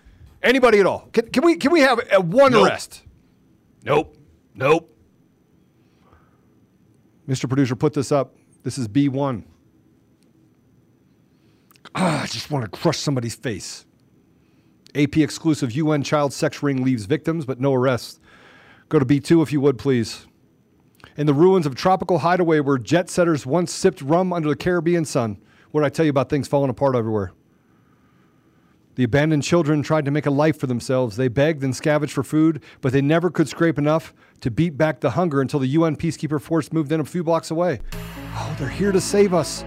[0.42, 1.08] Anybody at all?
[1.12, 2.66] Can, can, we, can we have a, one Nope.
[2.66, 3.02] arrest?
[3.82, 4.14] Nope.
[4.54, 4.94] Nope.
[7.30, 7.48] Mr.
[7.48, 8.34] Producer, put this up.
[8.64, 9.44] This is B1.
[11.94, 13.86] Ah, I just want to crush somebody's face.
[14.96, 18.18] AP exclusive UN child sex ring leaves victims, but no arrests.
[18.88, 20.26] Go to B2 if you would, please.
[21.16, 25.04] In the ruins of tropical hideaway where jet setters once sipped rum under the Caribbean
[25.04, 25.40] sun.
[25.70, 27.32] What did I tell you about things falling apart everywhere?
[28.96, 31.16] The abandoned children tried to make a life for themselves.
[31.16, 35.00] They begged and scavenged for food, but they never could scrape enough to beat back
[35.00, 37.80] the hunger until the UN peacekeeper force moved in a few blocks away.
[38.34, 39.64] Oh, they're here to save us.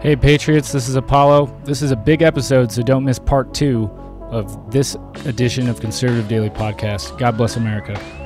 [0.00, 1.60] Hey, Patriots, this is Apollo.
[1.64, 3.90] This is a big episode, so don't miss part two
[4.30, 4.96] of this
[5.26, 7.16] edition of Conservative Daily Podcast.
[7.18, 8.21] God bless America.